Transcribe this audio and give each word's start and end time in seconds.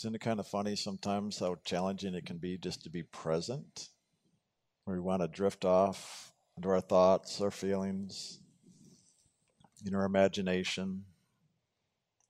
Isn't 0.00 0.14
it 0.14 0.22
kind 0.22 0.40
of 0.40 0.46
funny 0.46 0.76
sometimes 0.76 1.40
how 1.40 1.56
challenging 1.62 2.14
it 2.14 2.24
can 2.24 2.38
be 2.38 2.56
just 2.56 2.84
to 2.84 2.90
be 2.90 3.02
present? 3.02 3.90
Where 4.84 4.96
we 4.96 5.02
want 5.02 5.20
to 5.20 5.28
drift 5.28 5.66
off 5.66 6.32
into 6.56 6.70
our 6.70 6.80
thoughts, 6.80 7.38
our 7.42 7.50
feelings, 7.50 8.40
in 9.84 9.94
our 9.94 10.06
imagination, 10.06 11.04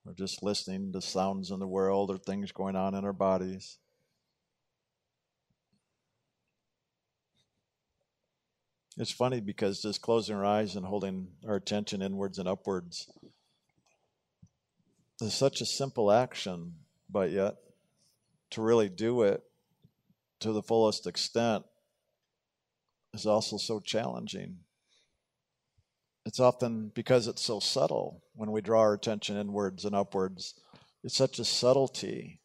or 0.04 0.14
just 0.14 0.42
listening 0.42 0.92
to 0.94 1.00
sounds 1.00 1.52
in 1.52 1.60
the 1.60 1.68
world 1.68 2.10
or 2.10 2.18
things 2.18 2.50
going 2.50 2.74
on 2.74 2.96
in 2.96 3.04
our 3.04 3.12
bodies. 3.12 3.78
It's 8.96 9.12
funny 9.12 9.40
because 9.40 9.80
just 9.80 10.02
closing 10.02 10.34
our 10.34 10.44
eyes 10.44 10.74
and 10.74 10.84
holding 10.84 11.28
our 11.46 11.54
attention 11.54 12.02
inwards 12.02 12.40
and 12.40 12.48
upwards 12.48 13.08
is 15.20 15.34
such 15.34 15.60
a 15.60 15.66
simple 15.66 16.10
action, 16.10 16.74
but 17.10 17.30
yet 17.30 17.56
to 18.50 18.62
really 18.62 18.88
do 18.88 19.22
it 19.22 19.42
to 20.40 20.52
the 20.52 20.62
fullest 20.62 21.06
extent 21.06 21.64
is 23.12 23.26
also 23.26 23.56
so 23.56 23.80
challenging. 23.80 24.58
It's 26.24 26.40
often 26.40 26.92
because 26.94 27.26
it's 27.26 27.42
so 27.42 27.60
subtle 27.60 28.22
when 28.34 28.52
we 28.52 28.60
draw 28.60 28.80
our 28.80 28.94
attention 28.94 29.36
inwards 29.36 29.84
and 29.84 29.94
upwards. 29.94 30.54
It's 31.02 31.16
such 31.16 31.38
a 31.38 31.44
subtlety 31.44 32.40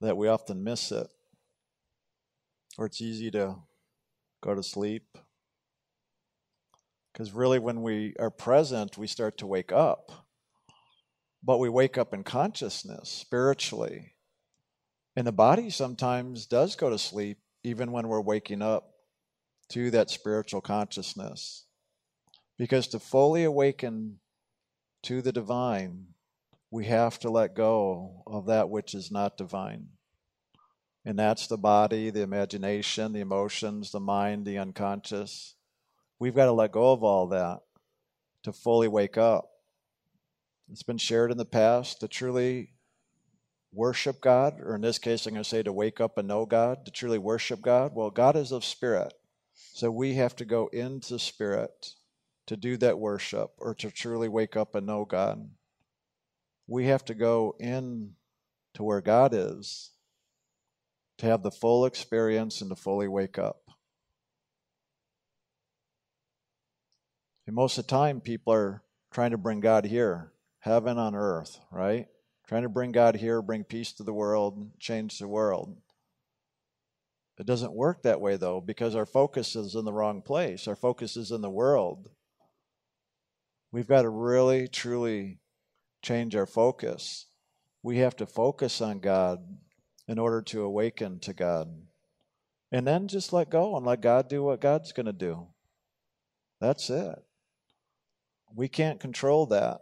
that 0.00 0.16
we 0.16 0.28
often 0.28 0.64
miss 0.64 0.90
it. 0.90 1.08
Or 2.78 2.86
it's 2.86 3.00
easy 3.00 3.30
to 3.32 3.56
go 4.42 4.54
to 4.54 4.62
sleep. 4.62 5.18
Because 7.12 7.32
really, 7.32 7.58
when 7.58 7.82
we 7.82 8.14
are 8.18 8.30
present, 8.30 8.98
we 8.98 9.06
start 9.06 9.38
to 9.38 9.46
wake 9.46 9.72
up. 9.72 10.25
But 11.42 11.58
we 11.58 11.68
wake 11.68 11.96
up 11.96 12.12
in 12.12 12.24
consciousness, 12.24 13.08
spiritually. 13.08 14.14
And 15.14 15.26
the 15.26 15.32
body 15.32 15.70
sometimes 15.70 16.46
does 16.46 16.76
go 16.76 16.90
to 16.90 16.98
sleep, 16.98 17.38
even 17.62 17.92
when 17.92 18.08
we're 18.08 18.20
waking 18.20 18.62
up 18.62 18.90
to 19.70 19.90
that 19.92 20.10
spiritual 20.10 20.60
consciousness. 20.60 21.66
Because 22.58 22.88
to 22.88 22.98
fully 22.98 23.44
awaken 23.44 24.18
to 25.04 25.22
the 25.22 25.32
divine, 25.32 26.06
we 26.70 26.86
have 26.86 27.18
to 27.20 27.30
let 27.30 27.54
go 27.54 28.22
of 28.26 28.46
that 28.46 28.68
which 28.68 28.94
is 28.94 29.10
not 29.10 29.36
divine. 29.36 29.88
And 31.04 31.18
that's 31.18 31.46
the 31.46 31.56
body, 31.56 32.10
the 32.10 32.22
imagination, 32.22 33.12
the 33.12 33.20
emotions, 33.20 33.92
the 33.92 34.00
mind, 34.00 34.44
the 34.44 34.58
unconscious. 34.58 35.54
We've 36.18 36.34
got 36.34 36.46
to 36.46 36.52
let 36.52 36.72
go 36.72 36.92
of 36.92 37.04
all 37.04 37.28
that 37.28 37.60
to 38.42 38.52
fully 38.52 38.88
wake 38.88 39.16
up. 39.16 39.48
It's 40.70 40.82
been 40.82 40.98
shared 40.98 41.30
in 41.30 41.38
the 41.38 41.44
past 41.44 42.00
to 42.00 42.08
truly 42.08 42.72
worship 43.72 44.20
God, 44.20 44.60
or 44.60 44.74
in 44.74 44.80
this 44.80 44.98
case, 44.98 45.26
I'm 45.26 45.34
going 45.34 45.44
to 45.44 45.48
say 45.48 45.62
to 45.62 45.72
wake 45.72 46.00
up 46.00 46.18
and 46.18 46.28
know 46.28 46.46
God, 46.46 46.84
to 46.86 46.90
truly 46.90 47.18
worship 47.18 47.60
God. 47.60 47.92
Well, 47.94 48.10
God 48.10 48.36
is 48.36 48.52
of 48.52 48.64
spirit. 48.64 49.12
So 49.54 49.90
we 49.90 50.14
have 50.14 50.34
to 50.36 50.44
go 50.44 50.68
into 50.68 51.18
spirit 51.18 51.92
to 52.46 52.56
do 52.56 52.76
that 52.78 52.98
worship 52.98 53.52
or 53.58 53.74
to 53.76 53.90
truly 53.90 54.28
wake 54.28 54.56
up 54.56 54.74
and 54.74 54.86
know 54.86 55.04
God. 55.04 55.50
We 56.66 56.86
have 56.86 57.04
to 57.06 57.14
go 57.14 57.54
in 57.60 58.14
to 58.74 58.82
where 58.82 59.00
God 59.00 59.32
is 59.34 59.90
to 61.18 61.26
have 61.26 61.42
the 61.42 61.50
full 61.50 61.86
experience 61.86 62.60
and 62.60 62.70
to 62.70 62.76
fully 62.76 63.08
wake 63.08 63.38
up. 63.38 63.70
And 67.46 67.54
most 67.54 67.78
of 67.78 67.86
the 67.86 67.90
time, 67.90 68.20
people 68.20 68.52
are 68.52 68.82
trying 69.12 69.30
to 69.30 69.38
bring 69.38 69.60
God 69.60 69.86
here, 69.86 70.32
heaven 70.60 70.98
on 70.98 71.14
earth, 71.14 71.58
right? 71.70 72.06
Trying 72.46 72.62
to 72.62 72.68
bring 72.68 72.92
God 72.92 73.16
here, 73.16 73.42
bring 73.42 73.64
peace 73.64 73.92
to 73.94 74.02
the 74.02 74.12
world, 74.12 74.70
change 74.78 75.18
the 75.18 75.28
world. 75.28 75.76
It 77.38 77.46
doesn't 77.46 77.74
work 77.74 78.02
that 78.02 78.20
way, 78.20 78.36
though, 78.36 78.60
because 78.60 78.94
our 78.94 79.06
focus 79.06 79.56
is 79.56 79.74
in 79.74 79.84
the 79.84 79.92
wrong 79.92 80.22
place. 80.22 80.66
Our 80.66 80.76
focus 80.76 81.16
is 81.16 81.30
in 81.30 81.42
the 81.42 81.50
world. 81.50 82.08
We've 83.72 83.88
got 83.88 84.02
to 84.02 84.08
really, 84.08 84.68
truly 84.68 85.40
change 86.00 86.34
our 86.34 86.46
focus. 86.46 87.26
We 87.82 87.98
have 87.98 88.16
to 88.16 88.26
focus 88.26 88.80
on 88.80 89.00
God 89.00 89.40
in 90.08 90.18
order 90.18 90.40
to 90.42 90.62
awaken 90.62 91.18
to 91.20 91.34
God. 91.34 91.68
And 92.72 92.86
then 92.86 93.08
just 93.08 93.32
let 93.32 93.50
go 93.50 93.76
and 93.76 93.84
let 93.84 94.00
God 94.00 94.28
do 94.28 94.42
what 94.42 94.60
God's 94.60 94.92
going 94.92 95.06
to 95.06 95.12
do. 95.12 95.48
That's 96.60 96.88
it. 96.90 97.18
We 98.54 98.68
can't 98.68 98.98
control 98.98 99.46
that. 99.46 99.80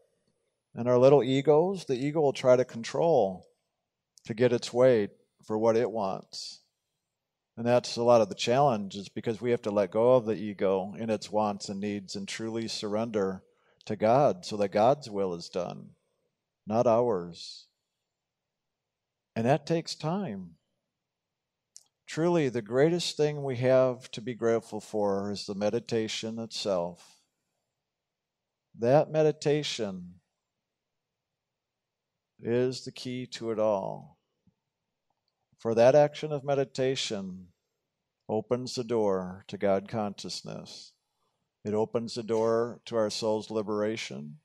And 0.74 0.88
our 0.88 0.98
little 0.98 1.22
egos, 1.22 1.84
the 1.84 1.94
ego 1.94 2.20
will 2.20 2.32
try 2.32 2.56
to 2.56 2.64
control 2.64 3.46
to 4.24 4.34
get 4.34 4.52
its 4.52 4.72
way 4.72 5.08
for 5.44 5.56
what 5.56 5.76
it 5.76 5.90
wants. 5.90 6.62
And 7.56 7.64
that's 7.64 7.96
a 7.96 8.02
lot 8.02 8.20
of 8.20 8.28
the 8.28 8.34
challenge 8.34 8.96
is 8.96 9.08
because 9.08 9.40
we 9.40 9.52
have 9.52 9.62
to 9.62 9.70
let 9.70 9.92
go 9.92 10.14
of 10.14 10.24
the 10.24 10.34
ego 10.34 10.94
in 10.98 11.10
its 11.10 11.30
wants 11.30 11.68
and 11.68 11.80
needs 11.80 12.16
and 12.16 12.26
truly 12.26 12.66
surrender 12.66 13.44
to 13.86 13.94
God 13.94 14.44
so 14.44 14.56
that 14.56 14.72
God's 14.72 15.08
will 15.08 15.34
is 15.34 15.48
done, 15.48 15.90
not 16.66 16.86
ours. 16.86 17.66
And 19.36 19.46
that 19.46 19.66
takes 19.66 19.94
time. 19.94 20.56
Truly, 22.06 22.48
the 22.48 22.62
greatest 22.62 23.16
thing 23.16 23.42
we 23.42 23.56
have 23.56 24.10
to 24.12 24.20
be 24.20 24.34
grateful 24.34 24.80
for 24.80 25.30
is 25.30 25.46
the 25.46 25.54
meditation 25.54 26.38
itself. 26.38 27.20
That 28.78 29.10
meditation 29.10 30.14
is 32.40 32.84
the 32.84 32.92
key 32.92 33.26
to 33.26 33.50
it 33.50 33.58
all. 33.58 34.18
For 35.58 35.74
that 35.74 35.94
action 35.94 36.32
of 36.32 36.44
meditation 36.44 37.48
opens 38.28 38.74
the 38.74 38.84
door 38.84 39.44
to 39.48 39.58
God 39.58 39.88
consciousness. 39.88 40.92
It 41.64 41.72
opens 41.72 42.14
the 42.14 42.22
door 42.22 42.80
to 42.86 42.96
our 42.96 43.08
soul's 43.10 43.50
liberation. 43.50 44.38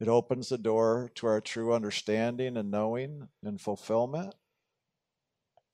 It 0.00 0.06
opens 0.06 0.48
the 0.48 0.58
door 0.58 1.10
to 1.16 1.26
our 1.26 1.40
true 1.40 1.72
understanding 1.72 2.56
and 2.56 2.70
knowing 2.70 3.28
and 3.42 3.60
fulfillment. 3.60 4.34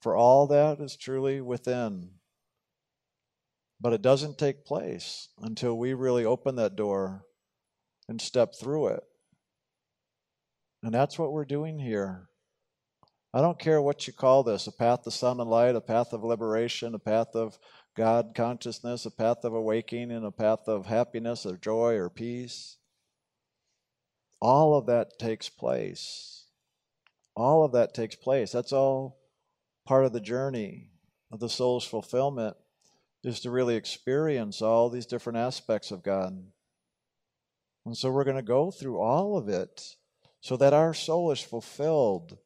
For 0.00 0.16
all 0.16 0.46
that 0.46 0.80
is 0.80 0.96
truly 0.96 1.40
within. 1.40 2.10
But 3.80 3.92
it 3.92 4.02
doesn't 4.02 4.38
take 4.38 4.64
place 4.64 5.28
until 5.38 5.76
we 5.76 5.92
really 5.92 6.24
open 6.24 6.56
that 6.56 6.76
door 6.76 7.26
and 8.08 8.20
step 8.20 8.54
through 8.54 8.88
it. 8.88 9.04
And 10.84 10.92
that's 10.92 11.18
what 11.18 11.32
we're 11.32 11.46
doing 11.46 11.78
here. 11.78 12.28
I 13.32 13.40
don't 13.40 13.58
care 13.58 13.80
what 13.80 14.06
you 14.06 14.12
call 14.12 14.42
this 14.42 14.66
a 14.66 14.72
path 14.72 15.02
to 15.04 15.10
sound 15.10 15.40
and 15.40 15.48
light, 15.48 15.74
a 15.74 15.80
path 15.80 16.12
of 16.12 16.22
liberation, 16.22 16.94
a 16.94 16.98
path 16.98 17.34
of 17.34 17.58
God 17.96 18.32
consciousness, 18.34 19.06
a 19.06 19.10
path 19.10 19.44
of 19.44 19.54
awakening, 19.54 20.12
and 20.12 20.26
a 20.26 20.30
path 20.30 20.68
of 20.68 20.84
happiness 20.84 21.46
or 21.46 21.56
joy 21.56 21.94
or 21.94 22.10
peace. 22.10 22.76
All 24.42 24.76
of 24.76 24.84
that 24.86 25.18
takes 25.18 25.48
place. 25.48 26.44
All 27.34 27.64
of 27.64 27.72
that 27.72 27.94
takes 27.94 28.14
place. 28.14 28.52
That's 28.52 28.72
all 28.72 29.16
part 29.86 30.04
of 30.04 30.12
the 30.12 30.20
journey 30.20 30.90
of 31.32 31.40
the 31.40 31.48
soul's 31.48 31.86
fulfillment 31.86 32.58
is 33.24 33.40
to 33.40 33.50
really 33.50 33.76
experience 33.76 34.60
all 34.60 34.90
these 34.90 35.06
different 35.06 35.38
aspects 35.38 35.90
of 35.90 36.02
God. 36.02 36.44
And 37.86 37.96
so 37.96 38.10
we're 38.10 38.24
going 38.24 38.36
to 38.36 38.42
go 38.42 38.70
through 38.70 39.00
all 39.00 39.38
of 39.38 39.48
it 39.48 39.96
so 40.44 40.58
that 40.58 40.74
our 40.74 40.92
soul 40.92 41.30
is 41.30 41.40
fulfilled 41.40 42.36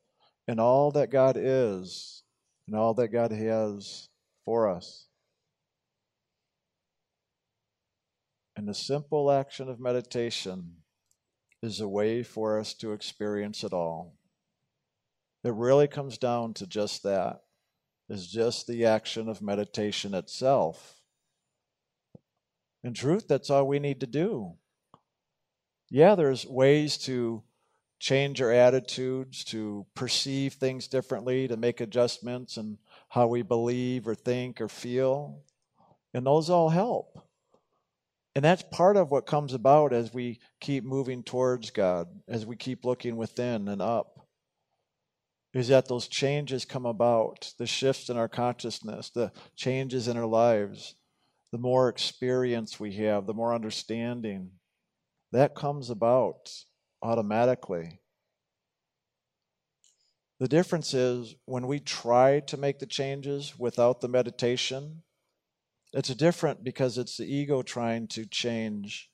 in 0.46 0.60
all 0.60 0.92
that 0.92 1.10
God 1.10 1.36
is 1.36 2.22
and 2.68 2.76
all 2.76 2.94
that 2.94 3.08
God 3.08 3.32
has 3.32 4.08
for 4.44 4.68
us. 4.68 5.08
And 8.54 8.68
the 8.68 8.74
simple 8.74 9.32
action 9.32 9.68
of 9.68 9.80
meditation 9.80 10.76
is 11.60 11.80
a 11.80 11.88
way 11.88 12.22
for 12.22 12.60
us 12.60 12.72
to 12.74 12.92
experience 12.92 13.64
it 13.64 13.72
all. 13.72 14.14
It 15.42 15.54
really 15.54 15.88
comes 15.88 16.18
down 16.18 16.54
to 16.54 16.68
just 16.68 17.02
that, 17.02 17.40
is 18.08 18.28
just 18.28 18.68
the 18.68 18.84
action 18.84 19.28
of 19.28 19.42
meditation 19.42 20.14
itself. 20.14 21.00
In 22.84 22.94
truth, 22.94 23.26
that's 23.26 23.50
all 23.50 23.66
we 23.66 23.80
need 23.80 23.98
to 23.98 24.06
do. 24.06 24.52
Yeah, 25.90 26.14
there's 26.14 26.46
ways 26.46 26.96
to 26.98 27.42
change 27.98 28.40
our 28.40 28.52
attitudes, 28.52 29.44
to 29.44 29.86
perceive 29.94 30.54
things 30.54 30.88
differently, 30.88 31.48
to 31.48 31.56
make 31.56 31.80
adjustments 31.80 32.56
in 32.56 32.78
how 33.08 33.26
we 33.26 33.42
believe 33.42 34.06
or 34.06 34.14
think 34.14 34.60
or 34.60 34.68
feel. 34.68 35.42
And 36.14 36.26
those 36.26 36.48
all 36.48 36.68
help. 36.68 37.24
And 38.34 38.44
that's 38.44 38.62
part 38.62 38.96
of 38.96 39.10
what 39.10 39.26
comes 39.26 39.52
about 39.52 39.92
as 39.92 40.14
we 40.14 40.38
keep 40.60 40.84
moving 40.84 41.24
towards 41.24 41.70
God, 41.70 42.06
as 42.28 42.46
we 42.46 42.54
keep 42.54 42.84
looking 42.84 43.16
within 43.16 43.66
and 43.66 43.82
up. 43.82 44.26
Is 45.54 45.68
that 45.68 45.88
those 45.88 46.06
changes 46.06 46.64
come 46.64 46.86
about, 46.86 47.52
the 47.58 47.66
shifts 47.66 48.10
in 48.10 48.16
our 48.16 48.28
consciousness, 48.28 49.10
the 49.10 49.32
changes 49.56 50.06
in 50.06 50.16
our 50.16 50.26
lives, 50.26 50.94
the 51.50 51.58
more 51.58 51.88
experience 51.88 52.78
we 52.78 52.92
have, 52.92 53.26
the 53.26 53.34
more 53.34 53.54
understanding, 53.54 54.50
that 55.32 55.54
comes 55.54 55.90
about 55.90 56.50
automatically. 57.02 58.00
The 60.40 60.48
difference 60.48 60.94
is 60.94 61.34
when 61.46 61.66
we 61.66 61.80
try 61.80 62.40
to 62.40 62.56
make 62.56 62.78
the 62.78 62.86
changes 62.86 63.58
without 63.58 64.00
the 64.00 64.08
meditation, 64.08 65.02
it's 65.92 66.14
different 66.14 66.62
because 66.62 66.96
it's 66.96 67.16
the 67.16 67.24
ego 67.24 67.62
trying 67.62 68.06
to 68.08 68.24
change 68.24 69.10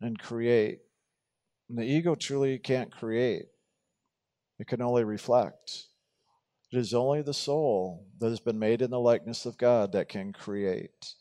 and 0.00 0.18
create. 0.18 0.80
And 1.68 1.78
the 1.78 1.84
ego 1.84 2.14
truly 2.14 2.58
can't 2.58 2.92
create, 2.92 3.46
it 4.58 4.66
can 4.66 4.82
only 4.82 5.04
reflect. 5.04 5.84
It 6.70 6.78
is 6.78 6.92
only 6.92 7.22
the 7.22 7.32
soul 7.32 8.06
that 8.18 8.28
has 8.28 8.40
been 8.40 8.58
made 8.58 8.82
in 8.82 8.90
the 8.90 9.00
likeness 9.00 9.46
of 9.46 9.56
God 9.56 9.92
that 9.92 10.10
can 10.10 10.34
create. 10.34 11.14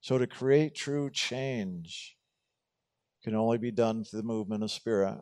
So 0.00 0.18
to 0.18 0.26
create 0.26 0.74
true 0.74 1.10
change 1.10 2.17
can 3.28 3.36
only 3.36 3.58
be 3.58 3.70
done 3.70 4.04
through 4.04 4.22
the 4.22 4.26
movement 4.26 4.62
of 4.62 4.70
spirit. 4.70 5.20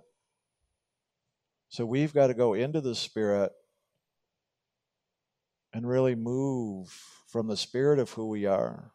So 1.71 1.85
we've 1.85 2.15
got 2.15 2.29
to 2.29 2.35
go 2.35 2.55
into 2.55 2.81
the 2.81 2.95
spirit 2.95 3.51
and 5.73 5.89
really 5.89 6.15
move 6.15 6.97
from 7.27 7.49
the 7.49 7.57
spirit 7.57 7.99
of 7.99 8.11
who 8.11 8.29
we 8.29 8.47
are 8.47 8.93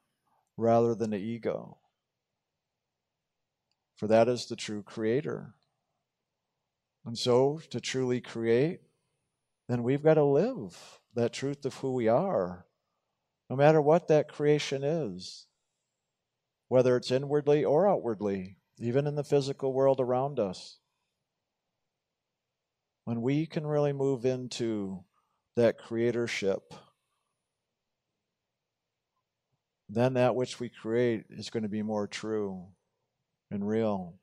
rather 0.56 0.96
than 0.96 1.10
the 1.10 1.18
ego. 1.18 1.78
For 3.98 4.08
that 4.08 4.30
is 4.30 4.46
the 4.46 4.56
true 4.56 4.82
creator. 4.82 5.56
And 7.06 7.18
so 7.18 7.60
to 7.70 7.82
truly 7.82 8.22
create, 8.22 8.80
then 9.68 9.84
we've 9.84 10.04
got 10.04 10.14
to 10.14 10.24
live 10.24 11.02
that 11.16 11.34
truth 11.34 11.66
of 11.66 11.74
who 11.76 11.92
we 11.92 12.08
are, 12.08 12.66
no 13.50 13.58
matter 13.58 13.82
what 13.82 14.08
that 14.08 14.30
creation 14.30 14.86
is, 14.86 15.48
whether 16.70 16.96
it's 16.96 17.12
inwardly 17.12 17.66
or 17.66 17.90
outwardly, 17.90 18.56
even 18.82 19.06
in 19.06 19.16
the 19.16 19.24
physical 19.24 19.72
world 19.72 20.00
around 20.00 20.40
us. 20.40 20.80
When 23.06 23.22
we 23.22 23.46
can 23.46 23.66
really 23.66 23.94
move 23.94 24.26
into 24.26 25.04
that 25.56 25.80
creatorship, 25.80 26.74
then 29.88 30.14
that 30.14 30.36
which 30.36 30.60
we 30.60 30.70
create 30.70 31.26
is 31.30 31.50
going 31.50 31.64
to 31.64 31.70
be 31.70 31.84
more 31.84 32.08
true 32.08 32.68
and 33.52 33.68
real. 33.68 34.16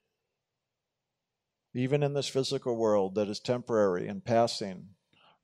Even 1.75 2.03
in 2.03 2.15
this 2.15 2.29
physical 2.29 2.77
world 2.77 3.15
that 3.15 3.29
is 3.29 3.41
temporary 3.41 4.09
and 4.09 4.25
passing, 4.25 4.89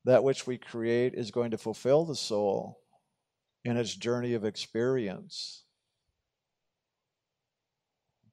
that 0.04 0.24
which 0.24 0.46
we 0.46 0.58
create 0.58 1.14
is 1.14 1.30
going 1.30 1.50
to 1.50 1.58
fulfill 1.58 2.04
the 2.04 2.16
soul 2.16 2.80
in 3.64 3.76
its 3.76 3.94
journey 3.94 4.34
of 4.34 4.44
experience. 4.44 5.63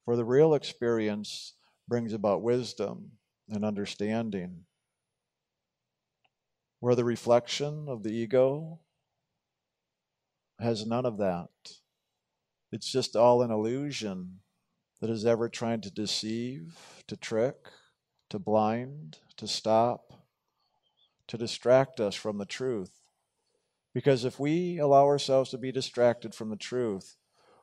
For 0.05 0.15
the 0.15 0.25
real 0.25 0.53
experience 0.53 1.53
brings 1.87 2.13
about 2.13 2.41
wisdom 2.41 3.11
and 3.49 3.63
understanding. 3.63 4.65
Where 6.79 6.95
the 6.95 7.05
reflection 7.05 7.85
of 7.87 8.03
the 8.03 8.11
ego 8.11 8.79
has 10.59 10.85
none 10.85 11.05
of 11.05 11.17
that. 11.17 11.49
It's 12.71 12.91
just 12.91 13.15
all 13.15 13.41
an 13.41 13.51
illusion 13.51 14.39
that 15.01 15.09
is 15.09 15.25
ever 15.25 15.49
trying 15.49 15.81
to 15.81 15.91
deceive, 15.91 17.03
to 17.07 17.17
trick, 17.17 17.55
to 18.29 18.39
blind, 18.39 19.17
to 19.37 19.47
stop, 19.47 20.13
to 21.27 21.37
distract 21.37 21.99
us 21.99 22.15
from 22.15 22.37
the 22.37 22.45
truth. 22.45 23.01
Because 23.93 24.23
if 24.23 24.39
we 24.39 24.77
allow 24.77 25.05
ourselves 25.05 25.49
to 25.49 25.57
be 25.57 25.71
distracted 25.71 26.33
from 26.33 26.49
the 26.49 26.55
truth, 26.55 27.17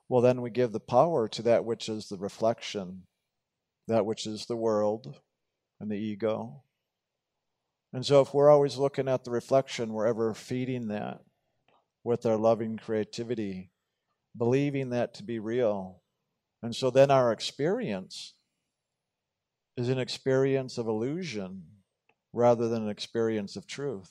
well, 0.09 0.23
then 0.23 0.41
we 0.41 0.51
give 0.51 0.73
the 0.73 0.81
power 0.81 1.29
to 1.29 1.43
that 1.43 1.65
which 1.65 1.89
is 1.89 2.09
the 2.09 2.17
reflection, 2.17 3.03
that 3.87 4.07
which 4.07 4.27
is 4.27 4.47
the 4.47 4.57
world 4.57 5.21
and 5.81 5.91
the 5.91 5.97
ego. 5.97 6.63
And 7.93 8.05
so, 8.05 8.21
if 8.21 8.33
we're 8.33 8.51
always 8.51 8.77
looking 8.77 9.09
at 9.09 9.25
the 9.25 9.31
reflection, 9.31 9.93
we're 9.93 10.07
ever 10.07 10.35
feeding 10.35 10.89
that 10.89 11.21
with 12.05 12.27
our 12.27 12.37
loving 12.37 12.77
creativity, 12.77 13.71
believing 14.37 14.91
that 14.91 15.15
to 15.15 15.23
be 15.23 15.39
real. 15.39 16.03
And 16.63 16.75
so, 16.75 16.91
then 16.91 17.11
our 17.11 17.33
experience 17.33 18.35
is 19.77 19.89
an 19.89 19.99
experience 19.99 20.77
of 20.77 20.87
illusion 20.87 21.65
rather 22.33 22.69
than 22.69 22.85
an 22.85 22.91
experience 22.91 23.57
of 23.57 23.67
truth. 23.67 24.11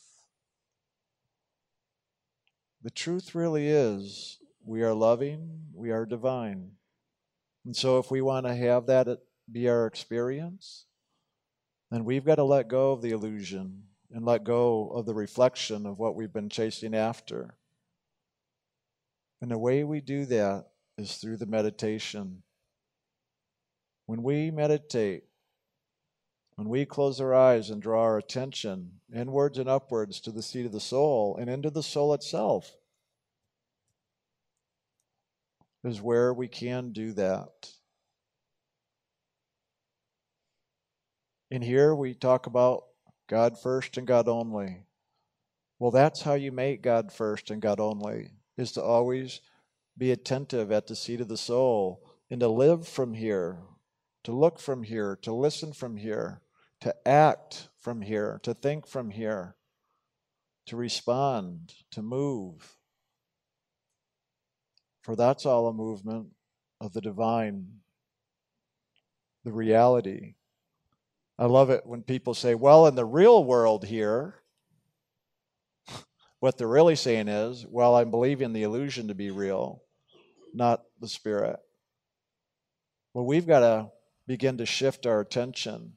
The 2.83 2.89
truth 2.89 3.35
really 3.35 3.67
is 3.67 4.39
we 4.67 4.83
are 4.83 4.93
loving, 4.93 5.61
we 5.73 5.91
are 5.91 6.05
divine. 6.05 6.71
And 7.65 7.75
so, 7.75 7.99
if 7.99 8.11
we 8.11 8.21
want 8.21 8.45
to 8.45 8.53
have 8.53 8.85
that 8.87 9.07
uh, 9.07 9.15
be 9.49 9.69
our 9.69 9.87
experience, 9.87 10.85
then 11.89 12.03
we've 12.03 12.25
got 12.25 12.35
to 12.35 12.43
let 12.43 12.67
go 12.67 12.91
of 12.91 13.01
the 13.01 13.11
illusion 13.11 13.83
and 14.11 14.25
let 14.25 14.43
go 14.43 14.89
of 14.89 15.05
the 15.05 15.13
reflection 15.13 15.85
of 15.85 15.99
what 15.99 16.15
we've 16.15 16.33
been 16.33 16.49
chasing 16.49 16.93
after. 16.93 17.55
And 19.41 19.51
the 19.51 19.57
way 19.57 19.83
we 19.83 20.01
do 20.01 20.25
that 20.25 20.65
is 20.97 21.15
through 21.15 21.37
the 21.37 21.45
meditation. 21.45 22.43
When 24.05 24.21
we 24.23 24.51
meditate, 24.51 25.23
when 26.55 26.67
we 26.67 26.85
close 26.85 27.21
our 27.21 27.33
eyes 27.33 27.69
and 27.69 27.81
draw 27.81 28.01
our 28.01 28.17
attention 28.17 28.99
inwards 29.13 29.59
and 29.59 29.69
upwards 29.69 30.19
to 30.21 30.31
the 30.31 30.41
seat 30.41 30.65
of 30.65 30.71
the 30.71 30.79
soul 30.79 31.37
and 31.39 31.49
into 31.49 31.69
the 31.69 31.83
soul 31.83 32.13
itself, 32.13 32.76
is 35.87 36.01
where 36.01 36.33
we 36.33 36.47
can 36.47 36.91
do 36.91 37.13
that. 37.13 37.71
In 41.49 41.61
here, 41.61 41.95
we 41.95 42.13
talk 42.13 42.45
about 42.45 42.83
God 43.27 43.57
first 43.57 43.97
and 43.97 44.05
God 44.05 44.27
only. 44.27 44.83
Well, 45.79 45.91
that's 45.91 46.21
how 46.21 46.33
you 46.33 46.51
make 46.51 46.81
God 46.81 47.11
first 47.11 47.49
and 47.51 47.61
God 47.61 47.79
only, 47.79 48.31
is 48.57 48.71
to 48.73 48.83
always 48.83 49.41
be 49.97 50.11
attentive 50.11 50.71
at 50.71 50.87
the 50.87 50.95
seat 50.95 51.21
of 51.21 51.27
the 51.27 51.37
soul 51.37 52.03
and 52.29 52.39
to 52.41 52.47
live 52.47 52.87
from 52.87 53.13
here, 53.13 53.59
to 54.23 54.31
look 54.31 54.59
from 54.59 54.83
here, 54.83 55.17
to 55.21 55.33
listen 55.33 55.71
from 55.73 55.97
here 55.97 56.41
to 56.81 56.95
act 57.07 57.69
from 57.79 58.01
here, 58.01 58.39
to 58.43 58.53
think 58.53 58.87
from 58.87 59.09
here, 59.09 59.55
to 60.67 60.75
respond, 60.75 61.73
to 61.91 62.01
move. 62.01 62.76
For 65.07 65.15
that's 65.15 65.45
all 65.45 65.69
a 65.69 65.73
movement 65.73 66.27
of 66.81 66.91
the 66.91 66.99
divine, 66.99 67.79
the 69.45 69.53
reality. 69.53 70.35
I 71.39 71.45
love 71.45 71.69
it 71.69 71.85
when 71.85 72.03
people 72.03 72.33
say, 72.33 72.55
well, 72.55 72.87
in 72.87 72.95
the 72.95 73.05
real 73.05 73.41
world 73.41 73.85
here, 73.85 74.43
what 76.41 76.57
they're 76.57 76.67
really 76.67 76.97
saying 76.97 77.29
is, 77.29 77.65
well, 77.69 77.95
I'm 77.95 78.11
believing 78.11 78.51
the 78.51 78.63
illusion 78.63 79.07
to 79.07 79.15
be 79.15 79.31
real, 79.31 79.81
not 80.53 80.83
the 80.99 81.07
spirit. 81.07 81.55
Well, 83.13 83.25
we've 83.25 83.47
got 83.47 83.61
to 83.61 83.91
begin 84.27 84.57
to 84.57 84.65
shift 84.65 85.05
our 85.05 85.21
attention 85.21 85.93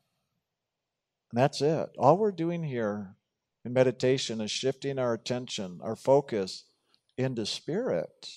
and 1.33 1.41
that's 1.41 1.61
it. 1.61 1.91
All 1.99 2.17
we're 2.17 2.31
doing 2.31 2.63
here 2.63 3.17
in 3.65 3.73
meditation 3.73 4.41
is 4.41 4.53
shifting 4.53 5.01
our 5.01 5.15
attention, 5.15 5.81
our 5.83 5.97
focus 5.97 6.63
into 7.19 7.45
spirit 7.45 8.29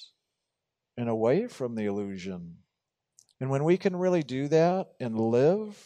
and 0.98 1.10
away 1.10 1.48
from 1.48 1.76
the 1.76 1.86
illusion. 1.86 2.58
And 3.40 3.50
when 3.50 3.64
we 3.64 3.78
can 3.78 3.96
really 3.96 4.24
do 4.24 4.48
that 4.50 4.90
and 5.00 5.20
live 5.20 5.78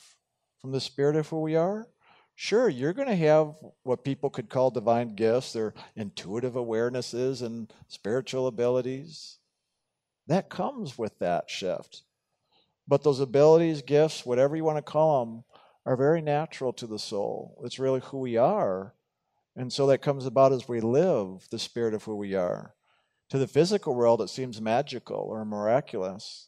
from 0.62 0.72
the 0.72 0.82
spirit 0.82 1.16
of 1.16 1.28
who 1.28 1.42
we 1.42 1.56
are, 1.56 1.88
sure, 2.36 2.70
you're 2.70 2.94
going 2.94 3.08
to 3.08 3.16
have 3.16 3.56
what 3.84 4.04
people 4.04 4.30
could 4.30 4.50
call 4.50 4.70
divine 4.70 5.16
gifts, 5.16 5.54
their 5.54 5.74
intuitive 5.96 6.54
awarenesses 6.54 7.42
and 7.42 7.72
spiritual 7.88 8.48
abilities. 8.48 9.40
That 10.28 10.50
comes 10.50 10.98
with 10.98 11.18
that 11.20 11.50
shift. 11.50 12.04
But 12.88 13.04
those 13.04 13.20
abilities, 13.20 13.82
gifts, 13.82 14.26
whatever 14.26 14.56
you 14.56 14.64
want 14.64 14.78
to 14.78 14.82
call 14.82 15.26
them, 15.26 15.44
are 15.86 15.96
very 15.96 16.22
natural 16.22 16.74
to 16.74 16.86
the 16.88 17.00
soul. 17.00 17.62
It's 17.64 17.80
really 17.80 18.02
who 18.02 18.20
we 18.20 18.38
are. 18.38 18.94
And 19.56 19.74
so 19.74 19.88
that 19.88 20.02
comes 20.02 20.26
about 20.26 20.54
as 20.54 20.68
we 20.68 20.80
live 20.80 21.48
the 21.50 21.58
spirit 21.58 21.94
of 21.94 22.04
who 22.04 22.16
we 22.16 22.36
are. 22.36 22.76
To 23.30 23.38
the 23.38 23.48
physical 23.48 23.94
world, 23.94 24.22
it 24.22 24.30
seems 24.30 24.62
magical 24.62 25.18
or 25.18 25.44
miraculous. 25.44 26.48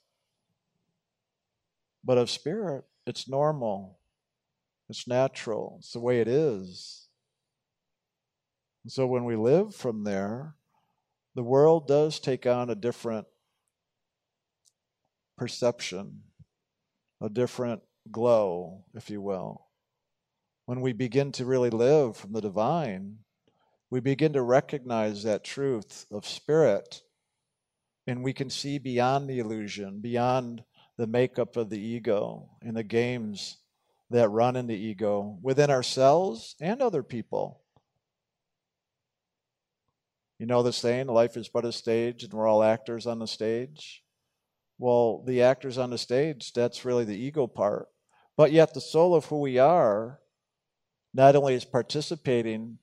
But 2.04 2.18
of 2.18 2.30
spirit, 2.30 2.86
it's 3.06 3.28
normal, 3.28 4.00
it's 4.88 5.08
natural, 5.08 5.78
it's 5.80 5.92
the 5.92 6.00
way 6.00 6.22
it 6.22 6.28
is. 6.28 7.08
And 8.84 8.92
so 8.92 9.06
when 9.06 9.26
we 9.26 9.36
live 9.36 9.76
from 9.76 10.06
there, 10.06 10.56
the 11.36 11.44
world 11.44 11.88
does 11.88 12.20
take 12.20 12.46
on 12.46 12.70
a 12.70 12.76
different 12.76 13.28
perception, 15.38 16.22
a 17.22 17.30
different 17.30 17.82
glow, 18.10 18.86
if 18.94 19.10
you 19.10 19.22
will. 19.22 19.68
When 20.66 20.82
we 20.82 20.94
begin 20.94 21.32
to 21.34 21.46
really 21.46 21.70
live 21.70 22.16
from 22.16 22.32
the 22.32 22.42
divine, 22.42 23.20
we 23.90 24.00
begin 24.00 24.34
to 24.34 24.42
recognize 24.42 25.24
that 25.24 25.44
truth 25.44 26.06
of 26.12 26.28
spirit, 26.28 27.02
and 28.06 28.24
we 28.24 28.34
can 28.34 28.50
see 28.50 28.78
beyond 28.78 29.30
the 29.30 29.40
illusion, 29.40 30.00
beyond 30.00 30.64
the 30.98 31.08
makeup 31.08 31.56
of 31.58 31.70
the 31.70 31.80
ego 31.80 32.50
and 32.62 32.76
the 32.76 32.84
games 32.84 33.58
that 34.10 34.30
run 34.30 34.56
in 34.56 34.68
the 34.68 34.76
ego 34.76 35.38
within 35.42 35.70
ourselves 35.70 36.56
and 36.60 36.82
other 36.82 37.04
people. 37.04 37.62
You 40.40 40.46
know 40.46 40.64
the 40.64 40.74
saying, 40.74 41.08
life 41.08 41.36
is 41.36 41.50
but 41.50 41.66
a 41.66 41.72
stage 41.72 42.24
and 42.24 42.34
we're 42.34 42.48
all 42.48 42.64
actors 42.64 43.06
on 43.06 43.20
the 43.20 43.28
stage? 43.28 44.04
Well, 44.78 45.24
the 45.26 45.42
actors 45.42 45.78
on 45.78 45.90
the 45.90 45.98
stage, 45.98 46.54
that's 46.54 46.86
really 46.86 47.04
the 47.04 47.18
ego 47.18 47.48
part. 47.48 47.88
But 48.38 48.54
yet, 48.54 48.74
the 48.74 48.80
soul 48.80 49.14
of 49.14 49.26
who 49.26 49.42
we 49.42 49.58
are 49.58 50.20
not 51.14 51.36
only 51.36 51.56
is 51.56 51.66
participating 51.66 52.78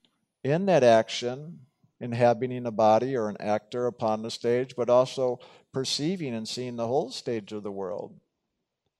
in 0.46 0.66
that 0.66 0.84
action, 0.84 1.58
inhabiting 2.00 2.66
a 2.66 2.70
body 2.70 3.16
or 3.16 3.28
an 3.28 3.36
actor 3.40 3.88
upon 3.88 4.22
the 4.22 4.30
stage, 4.30 4.76
but 4.76 4.88
also 4.88 5.40
perceiving 5.72 6.34
and 6.34 6.46
seeing 6.46 6.76
the 6.76 6.86
whole 6.86 7.10
stage 7.10 7.50
of 7.50 7.64
the 7.64 7.72
world. 7.72 8.20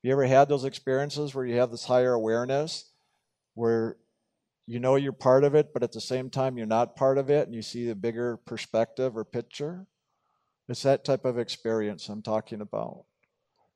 You 0.03 0.11
ever 0.11 0.27
had 0.27 0.49
those 0.49 0.65
experiences 0.65 1.35
where 1.35 1.47
you 1.47 1.57
have 1.57 1.71
this 1.71 1.85
higher 1.85 2.15
awareness 2.15 2.91
where 3.55 3.97
you 4.67 4.81
know 4.81 4.97
you're 4.97 5.13
part 5.13 5.45
of 5.45 5.55
it, 5.55 5.73
but 5.73 5.85
at 5.85 5.93
the 5.93 6.01
same 6.01 6.31
time 6.31 6.59
you're 6.59 6.67
not 6.67 6.97
part 6.97 7.17
of 7.17 7.31
it 7.31 7.47
and 7.47 7.55
you 7.55 7.63
see 7.63 7.87
the 7.87 7.95
bigger 7.95 8.39
perspective 8.39 9.17
or 9.17 9.25
picture? 9.25 9.87
It's 10.69 10.83
that 10.83 11.05
type 11.05 11.25
of 11.25 11.39
experience 11.39 12.09
I'm 12.09 12.23
talking 12.23 12.61
about, 12.61 13.05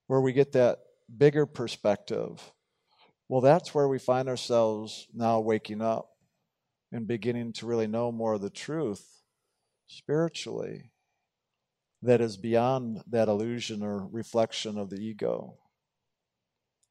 where 0.09 0.21
we 0.21 0.33
get 0.33 0.51
that 0.53 0.81
bigger 1.17 1.47
perspective. 1.47 2.53
Well, 3.29 3.41
that's 3.41 3.73
where 3.73 3.87
we 3.87 4.01
find 4.01 4.29
ourselves 4.29 5.07
now 5.15 5.39
waking 5.39 5.83
up 5.83 6.10
and 6.93 7.07
beginning 7.07 7.53
to 7.55 7.67
really 7.67 7.87
know 7.87 8.11
more 8.11 8.35
of 8.35 8.41
the 8.41 8.51
truth 8.51 9.23
spiritually 9.87 10.91
that 12.03 12.21
is 12.21 12.37
beyond 12.37 13.03
that 13.09 13.29
illusion 13.29 13.83
or 13.83 14.07
reflection 14.07 14.79
of 14.79 14.91
the 14.91 14.97
ego 14.97 15.55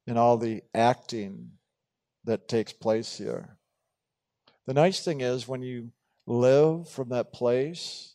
and 0.06 0.18
all 0.18 0.36
the 0.36 0.62
acting 0.74 1.50
that 2.24 2.48
takes 2.48 2.72
place 2.72 3.18
here. 3.18 3.56
The 4.66 4.74
nice 4.74 5.04
thing 5.04 5.20
is 5.20 5.48
when 5.48 5.62
you 5.62 5.92
live 6.26 6.88
from 6.88 7.08
that 7.08 7.32
place 7.32 8.14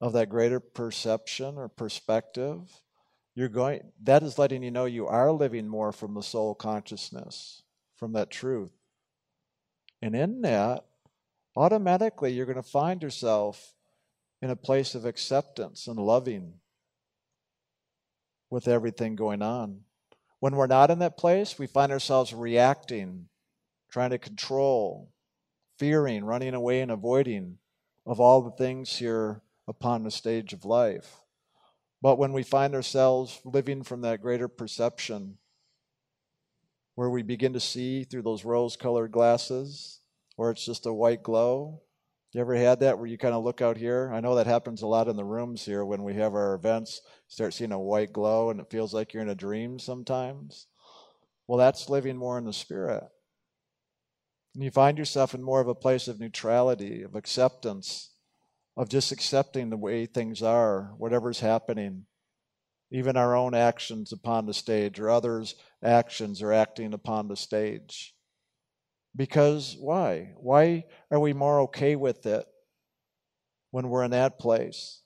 of 0.00 0.12
that 0.12 0.28
greater 0.28 0.60
perception 0.60 1.56
or 1.56 1.68
perspective, 1.68 2.80
you're 3.34 3.48
going 3.48 3.80
that 4.02 4.22
is 4.22 4.38
letting 4.38 4.62
you 4.62 4.70
know 4.70 4.84
you 4.84 5.06
are 5.06 5.32
living 5.32 5.68
more 5.68 5.92
from 5.92 6.14
the 6.14 6.22
soul 6.22 6.54
consciousness, 6.54 7.62
from 7.96 8.12
that 8.12 8.30
truth. 8.30 8.77
And 10.00 10.14
in 10.14 10.42
that, 10.42 10.84
automatically 11.56 12.32
you're 12.32 12.46
going 12.46 12.56
to 12.56 12.62
find 12.62 13.02
yourself 13.02 13.74
in 14.40 14.50
a 14.50 14.56
place 14.56 14.94
of 14.94 15.04
acceptance 15.04 15.86
and 15.86 15.98
loving 15.98 16.54
with 18.50 18.68
everything 18.68 19.16
going 19.16 19.42
on. 19.42 19.80
When 20.40 20.54
we're 20.54 20.68
not 20.68 20.90
in 20.90 21.00
that 21.00 21.16
place, 21.16 21.58
we 21.58 21.66
find 21.66 21.90
ourselves 21.90 22.32
reacting, 22.32 23.28
trying 23.90 24.10
to 24.10 24.18
control, 24.18 25.10
fearing, 25.78 26.24
running 26.24 26.54
away, 26.54 26.80
and 26.80 26.90
avoiding 26.90 27.58
of 28.06 28.20
all 28.20 28.40
the 28.40 28.52
things 28.52 28.96
here 28.96 29.42
upon 29.66 30.04
the 30.04 30.10
stage 30.10 30.52
of 30.52 30.64
life. 30.64 31.16
But 32.00 32.18
when 32.18 32.32
we 32.32 32.44
find 32.44 32.74
ourselves 32.74 33.40
living 33.44 33.82
from 33.82 34.02
that 34.02 34.22
greater 34.22 34.46
perception, 34.46 35.38
where 36.98 37.10
we 37.10 37.22
begin 37.22 37.52
to 37.52 37.60
see 37.60 38.02
through 38.02 38.22
those 38.22 38.44
rose 38.44 38.74
colored 38.74 39.12
glasses, 39.12 40.00
where 40.34 40.50
it's 40.50 40.66
just 40.66 40.84
a 40.84 40.92
white 40.92 41.22
glow, 41.22 41.80
you 42.32 42.40
ever 42.40 42.56
had 42.56 42.80
that 42.80 42.98
where 42.98 43.06
you 43.06 43.16
kind 43.16 43.34
of 43.34 43.44
look 43.44 43.62
out 43.62 43.76
here? 43.76 44.10
I 44.12 44.18
know 44.18 44.34
that 44.34 44.48
happens 44.48 44.82
a 44.82 44.88
lot 44.88 45.06
in 45.06 45.14
the 45.14 45.22
rooms 45.22 45.64
here 45.64 45.84
when 45.84 46.02
we 46.02 46.14
have 46.14 46.34
our 46.34 46.54
events. 46.54 47.00
Start 47.28 47.54
seeing 47.54 47.70
a 47.70 47.78
white 47.78 48.12
glow 48.12 48.50
and 48.50 48.58
it 48.58 48.68
feels 48.68 48.92
like 48.92 49.14
you're 49.14 49.22
in 49.22 49.28
a 49.28 49.36
dream 49.36 49.78
sometimes. 49.78 50.66
Well, 51.46 51.56
that's 51.56 51.88
living 51.88 52.16
more 52.16 52.36
in 52.36 52.44
the 52.44 52.52
spirit. 52.52 53.04
And 54.56 54.64
you 54.64 54.72
find 54.72 54.98
yourself 54.98 55.34
in 55.34 55.42
more 55.44 55.60
of 55.60 55.68
a 55.68 55.76
place 55.76 56.08
of 56.08 56.18
neutrality, 56.18 57.02
of 57.02 57.14
acceptance, 57.14 58.10
of 58.76 58.88
just 58.88 59.12
accepting 59.12 59.70
the 59.70 59.76
way 59.76 60.04
things 60.04 60.42
are, 60.42 60.94
whatever's 60.98 61.38
happening, 61.38 62.06
even 62.90 63.16
our 63.16 63.36
own 63.36 63.54
actions 63.54 64.12
upon 64.12 64.46
the 64.46 64.54
stage 64.54 64.98
or 64.98 65.10
others' 65.10 65.54
actions 65.82 66.42
are 66.42 66.52
acting 66.52 66.94
upon 66.94 67.28
the 67.28 67.36
stage. 67.36 68.14
Because 69.14 69.76
why? 69.78 70.32
Why 70.36 70.84
are 71.10 71.20
we 71.20 71.32
more 71.32 71.60
okay 71.62 71.96
with 71.96 72.26
it 72.26 72.46
when 73.70 73.88
we're 73.88 74.04
in 74.04 74.12
that 74.12 74.38
place? 74.38 75.02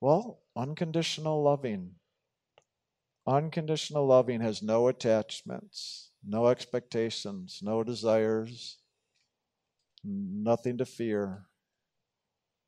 Well, 0.00 0.40
unconditional 0.56 1.42
loving. 1.42 1.92
Unconditional 3.26 4.06
loving 4.06 4.40
has 4.40 4.62
no 4.62 4.88
attachments 4.88 6.10
no 6.26 6.48
expectations, 6.48 7.60
no 7.62 7.82
desires, 7.84 8.78
nothing 10.02 10.78
to 10.78 10.84
fear. 10.84 11.46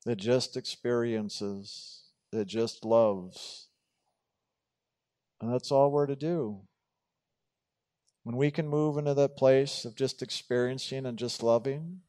It 0.06 0.18
just 0.18 0.56
experiences, 0.56 2.04
that 2.30 2.46
just 2.46 2.84
loves. 2.84 3.66
And 5.40 5.52
that's 5.52 5.72
all 5.72 5.90
we're 5.90 6.06
to 6.06 6.16
do. 6.16 6.60
When 8.22 8.36
we 8.36 8.50
can 8.50 8.68
move 8.68 8.98
into 8.98 9.14
that 9.14 9.36
place 9.36 9.84
of 9.84 9.96
just 9.96 10.22
experiencing 10.22 11.06
and 11.06 11.18
just 11.18 11.42
loving, 11.42 12.00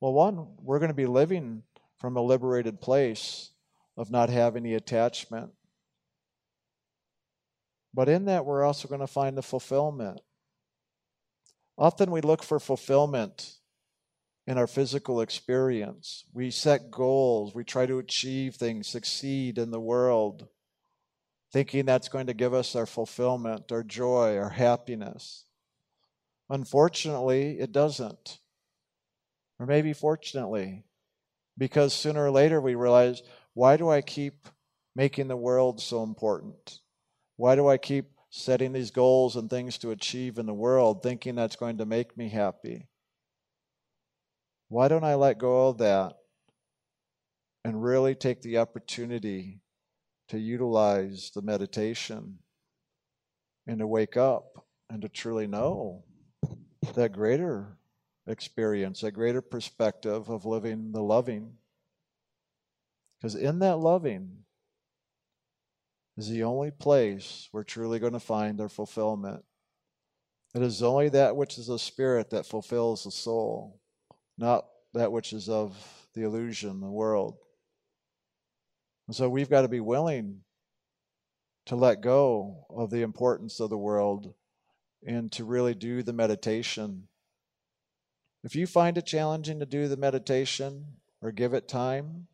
well, 0.00 0.12
one, 0.12 0.48
we're 0.60 0.80
going 0.80 0.90
to 0.90 0.94
be 0.94 1.06
living 1.06 1.62
from 1.98 2.16
a 2.16 2.22
liberated 2.22 2.80
place 2.80 3.50
of 3.96 4.10
not 4.10 4.30
having 4.30 4.64
any 4.64 4.74
attachment. 4.74 5.52
But 7.94 8.08
in 8.08 8.24
that, 8.24 8.44
we're 8.44 8.64
also 8.64 8.88
going 8.88 9.00
to 9.00 9.06
find 9.06 9.38
the 9.38 9.42
fulfillment. 9.42 10.20
Often 11.78 12.10
we 12.10 12.20
look 12.20 12.42
for 12.42 12.58
fulfillment 12.58 13.58
in 14.46 14.58
our 14.58 14.66
physical 14.66 15.20
experience. 15.20 16.24
We 16.32 16.50
set 16.50 16.90
goals, 16.90 17.54
we 17.54 17.64
try 17.64 17.86
to 17.86 17.98
achieve 17.98 18.54
things, 18.54 18.88
succeed 18.88 19.58
in 19.58 19.70
the 19.70 19.80
world, 19.80 20.48
thinking 21.52 21.86
that's 21.86 22.08
going 22.08 22.26
to 22.26 22.34
give 22.34 22.52
us 22.52 22.74
our 22.76 22.86
fulfillment, 22.86 23.72
our 23.72 23.82
joy, 23.82 24.36
our 24.36 24.50
happiness. 24.50 25.46
Unfortunately, 26.50 27.58
it 27.58 27.72
doesn't. 27.72 28.38
Or 29.58 29.66
maybe 29.66 29.92
fortunately, 29.92 30.84
because 31.56 31.94
sooner 31.94 32.24
or 32.24 32.30
later 32.30 32.60
we 32.60 32.74
realize 32.74 33.22
why 33.54 33.76
do 33.76 33.88
I 33.88 34.02
keep 34.02 34.48
making 34.96 35.28
the 35.28 35.36
world 35.36 35.80
so 35.80 36.02
important? 36.02 36.80
Why 37.36 37.54
do 37.54 37.68
I 37.68 37.78
keep 37.78 38.06
setting 38.34 38.72
these 38.72 38.90
goals 38.90 39.36
and 39.36 39.48
things 39.48 39.78
to 39.78 39.92
achieve 39.92 40.38
in 40.38 40.46
the 40.46 40.52
world, 40.52 41.02
thinking 41.02 41.36
that's 41.36 41.54
going 41.54 41.78
to 41.78 41.86
make 41.86 42.16
me 42.16 42.28
happy. 42.28 42.88
Why 44.74 44.88
don't 44.88 45.04
I 45.04 45.14
let 45.14 45.38
go 45.38 45.68
of 45.68 45.78
that 45.78 46.14
and 47.64 47.80
really 47.80 48.16
take 48.16 48.42
the 48.42 48.58
opportunity 48.58 49.60
to 50.30 50.36
utilize 50.36 51.30
the 51.32 51.42
meditation 51.42 52.40
and 53.68 53.78
to 53.78 53.86
wake 53.86 54.16
up 54.16 54.66
and 54.90 55.00
to 55.02 55.08
truly 55.08 55.46
know 55.46 56.02
that 56.96 57.12
greater 57.12 57.78
experience, 58.26 59.02
that 59.02 59.12
greater 59.12 59.40
perspective 59.40 60.28
of 60.28 60.44
living 60.44 60.90
the 60.90 61.02
loving? 61.02 61.52
Because 63.20 63.36
in 63.36 63.60
that 63.60 63.76
loving, 63.76 64.38
is 66.16 66.28
the 66.28 66.42
only 66.42 66.72
place 66.72 67.48
we're 67.52 67.62
truly 67.62 68.00
going 68.00 68.12
to 68.12 68.18
find 68.18 68.60
our 68.60 68.68
fulfillment. 68.68 69.44
It 70.52 70.62
is 70.62 70.82
only 70.82 71.10
that 71.10 71.36
which 71.36 71.58
is 71.58 71.68
of 71.68 71.80
spirit 71.80 72.30
that 72.30 72.44
fulfills 72.44 73.04
the 73.04 73.12
soul, 73.12 73.78
not 74.36 74.66
that 74.94 75.12
which 75.12 75.32
is 75.32 75.48
of 75.48 75.76
the 76.14 76.22
illusion, 76.22 76.80
the 76.80 76.86
world. 76.86 77.36
And 79.06 79.14
so 79.14 79.28
we've 79.28 79.50
got 79.50 79.62
to 79.62 79.68
be 79.68 79.80
willing 79.80 80.40
to 81.66 81.76
let 81.76 82.00
go 82.00 82.66
of 82.70 82.90
the 82.90 83.02
importance 83.02 83.60
of 83.60 83.70
the 83.70 83.78
world 83.78 84.34
and 85.06 85.30
to 85.32 85.44
really 85.44 85.74
do 85.74 86.02
the 86.02 86.12
meditation. 86.12 87.08
If 88.42 88.54
you 88.54 88.66
find 88.66 88.98
it 88.98 89.06
challenging 89.06 89.60
to 89.60 89.66
do 89.66 89.88
the 89.88 89.96
meditation 89.96 90.86
or 91.22 91.32
give 91.32 91.54
it 91.54 91.68
time, 91.68 92.28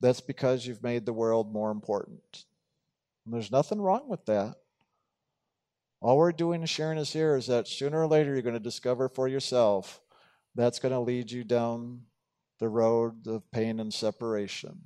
that's 0.00 0.20
because 0.20 0.66
you've 0.66 0.82
made 0.82 1.06
the 1.06 1.12
world 1.12 1.52
more 1.52 1.70
important. 1.70 2.44
And 3.24 3.34
there's 3.34 3.50
nothing 3.50 3.80
wrong 3.80 4.08
with 4.08 4.24
that. 4.26 4.56
All 6.00 6.18
we're 6.18 6.32
doing 6.32 6.60
and 6.60 6.68
sharing 6.68 6.98
is 6.98 7.12
here 7.12 7.36
is 7.36 7.46
that 7.46 7.66
sooner 7.66 8.02
or 8.02 8.06
later 8.06 8.32
you're 8.32 8.42
going 8.42 8.54
to 8.54 8.60
discover 8.60 9.08
for 9.08 9.26
yourself 9.26 10.00
that's 10.56 10.78
going 10.78 10.92
to 10.92 11.00
lead 11.00 11.30
you 11.30 11.44
down 11.44 12.00
the 12.58 12.68
road 12.68 13.26
of 13.26 13.50
pain 13.50 13.78
and 13.78 13.92
separation. 13.92 14.80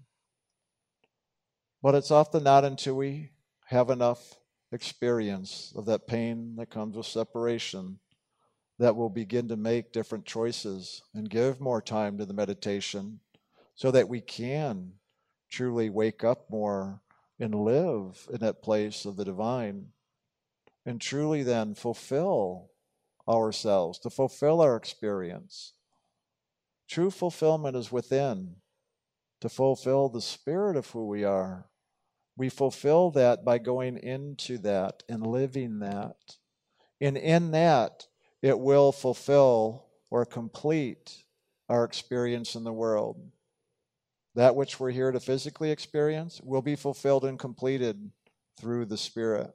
But 1.83 1.95
it's 1.95 2.11
often 2.11 2.43
not 2.43 2.65
until 2.65 2.97
we 2.97 3.31
have 3.67 3.89
enough 3.89 4.35
experience 4.73 5.73
of 5.77 5.87
that 5.87 6.07
pain 6.07 6.57
that 6.57 6.71
comes 6.71 6.97
with 6.97 7.07
separation 7.07 7.99
that 8.79 8.97
we'll 8.97 9.09
begin 9.09 9.49
to 9.49 9.57
make 9.57 9.93
different 9.93 10.25
choices 10.25 11.03
and 11.15 11.29
give 11.29 11.61
more 11.61 11.83
time 11.83 12.19
to 12.19 12.27
the 12.27 12.35
meditation 12.35 13.21
so 13.75 13.91
that 13.91 14.09
we 14.09 14.21
can 14.21 14.93
truly 15.51 15.91
wake 15.91 16.25
up 16.25 16.51
more 16.51 17.01
and 17.39 17.55
live 17.55 18.27
in 18.33 18.39
that 18.41 18.63
place 18.63 19.05
of 19.05 19.17
the 19.17 19.25
divine 19.25 19.87
and 20.87 21.01
truly 21.01 21.43
then 21.43 21.75
fulfill 21.75 22.70
ourselves, 23.39 23.99
to 24.01 24.11
fulfill 24.11 24.61
our 24.61 24.77
experience. 24.77 25.75
True 26.89 27.11
fulfillment 27.11 27.77
is 27.77 27.93
within, 27.93 28.57
to 29.41 29.49
fulfill 29.49 30.09
the 30.09 30.21
spirit 30.21 30.77
of 30.77 30.91
who 30.91 31.07
we 31.07 31.25
are. 31.25 31.67
We 32.37 32.49
fulfill 32.49 33.11
that 33.13 33.45
by 33.45 33.59
going 33.59 33.99
into 33.99 34.59
that 34.59 35.03
and 35.09 35.27
living 35.27 35.79
that. 35.81 36.17
And 37.01 37.17
in 37.17 37.53
that, 37.53 38.07
it 38.43 38.59
will 38.59 38.93
fulfill 38.93 39.87
or 40.11 40.25
complete 40.25 41.25
our 41.69 41.85
experience 41.85 42.55
in 42.55 42.65
the 42.65 42.73
world. 42.73 43.31
That 44.35 44.57
which 44.57 44.81
we're 44.81 44.91
here 44.91 45.13
to 45.13 45.21
physically 45.21 45.71
experience 45.71 46.41
will 46.43 46.63
be 46.63 46.77
fulfilled 46.77 47.25
and 47.25 47.39
completed 47.39 48.11
through 48.59 48.87
the 48.87 48.97
Spirit. 48.97 49.53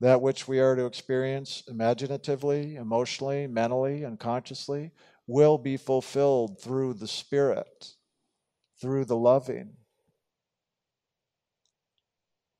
That 0.00 0.20
which 0.20 0.46
we 0.46 0.60
are 0.60 0.76
to 0.76 0.84
experience 0.84 1.62
imaginatively, 1.68 2.76
emotionally, 2.76 3.46
mentally, 3.46 4.04
and 4.04 4.18
consciously 4.18 4.92
will 5.26 5.58
be 5.58 5.76
fulfilled 5.76 6.60
through 6.60 6.94
the 6.94 7.08
Spirit, 7.08 7.94
through 8.80 9.06
the 9.06 9.16
loving. 9.16 9.72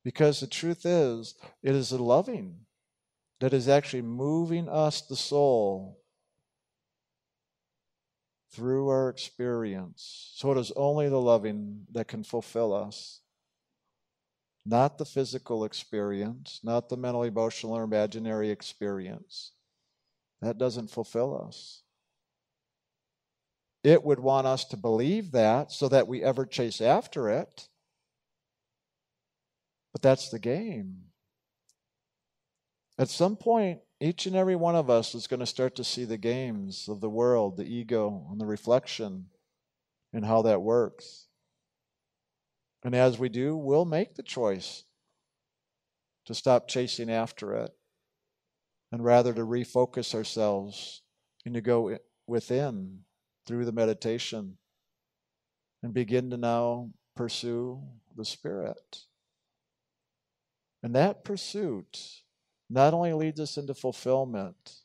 Because 0.02 0.40
the 0.40 0.46
truth 0.46 0.86
is, 0.86 1.34
it 1.62 1.74
is 1.74 1.90
the 1.90 2.02
loving 2.02 2.60
that 3.40 3.52
is 3.52 3.68
actually 3.68 4.02
moving 4.02 4.68
us, 4.68 5.02
the 5.02 5.16
soul, 5.16 6.00
through 8.50 8.88
our 8.88 9.10
experience. 9.10 10.32
So 10.36 10.52
it 10.52 10.58
is 10.58 10.72
only 10.76 11.08
the 11.08 11.20
loving 11.20 11.86
that 11.92 12.08
can 12.08 12.24
fulfill 12.24 12.72
us. 12.72 13.20
Not 14.68 14.98
the 14.98 15.04
physical 15.04 15.64
experience, 15.64 16.58
not 16.64 16.88
the 16.88 16.96
mental, 16.96 17.22
emotional, 17.22 17.76
or 17.76 17.84
imaginary 17.84 18.50
experience. 18.50 19.52
That 20.42 20.58
doesn't 20.58 20.90
fulfill 20.90 21.40
us. 21.46 21.82
It 23.84 24.02
would 24.02 24.18
want 24.18 24.48
us 24.48 24.64
to 24.64 24.76
believe 24.76 25.30
that 25.30 25.70
so 25.70 25.88
that 25.88 26.08
we 26.08 26.24
ever 26.24 26.44
chase 26.44 26.80
after 26.80 27.30
it. 27.30 27.68
But 29.92 30.02
that's 30.02 30.30
the 30.30 30.40
game. 30.40 31.04
At 32.98 33.08
some 33.08 33.36
point, 33.36 33.78
each 34.00 34.26
and 34.26 34.34
every 34.34 34.56
one 34.56 34.74
of 34.74 34.90
us 34.90 35.14
is 35.14 35.28
going 35.28 35.40
to 35.40 35.46
start 35.46 35.76
to 35.76 35.84
see 35.84 36.04
the 36.04 36.18
games 36.18 36.88
of 36.88 37.00
the 37.00 37.08
world, 37.08 37.56
the 37.56 37.64
ego, 37.64 38.26
and 38.32 38.40
the 38.40 38.46
reflection, 38.46 39.26
and 40.12 40.24
how 40.24 40.42
that 40.42 40.60
works. 40.60 41.28
And 42.86 42.94
as 42.94 43.18
we 43.18 43.28
do, 43.28 43.56
we'll 43.56 43.84
make 43.84 44.14
the 44.14 44.22
choice 44.22 44.84
to 46.24 46.36
stop 46.36 46.68
chasing 46.68 47.10
after 47.10 47.52
it 47.52 47.72
and 48.92 49.04
rather 49.04 49.34
to 49.34 49.40
refocus 49.40 50.14
ourselves 50.14 51.02
and 51.44 51.52
to 51.54 51.60
go 51.60 51.98
within 52.28 53.00
through 53.44 53.64
the 53.64 53.72
meditation 53.72 54.58
and 55.82 55.92
begin 55.92 56.30
to 56.30 56.36
now 56.36 56.90
pursue 57.16 57.82
the 58.14 58.24
Spirit. 58.24 59.00
And 60.80 60.94
that 60.94 61.24
pursuit 61.24 61.98
not 62.70 62.94
only 62.94 63.14
leads 63.14 63.40
us 63.40 63.56
into 63.56 63.74
fulfillment, 63.74 64.76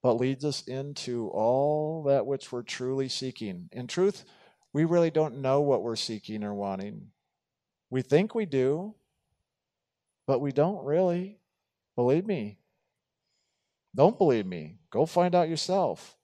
but 0.00 0.12
leads 0.12 0.44
us 0.44 0.62
into 0.62 1.26
all 1.30 2.04
that 2.04 2.24
which 2.24 2.52
we're 2.52 2.62
truly 2.62 3.08
seeking. 3.08 3.68
In 3.72 3.88
truth, 3.88 4.24
we 4.72 4.84
really 4.84 5.10
don't 5.10 5.40
know 5.40 5.60
what 5.60 5.82
we're 5.82 5.96
seeking 5.96 6.44
or 6.44 6.54
wanting. 6.54 7.08
We 7.90 8.02
think 8.02 8.34
we 8.34 8.46
do, 8.46 8.94
but 10.26 10.40
we 10.40 10.52
don't 10.52 10.84
really. 10.84 11.38
Believe 11.96 12.24
me. 12.24 12.58
Don't 13.94 14.16
believe 14.16 14.46
me. 14.46 14.78
Go 14.90 15.04
find 15.06 15.34
out 15.34 15.48
yourself. 15.48 16.16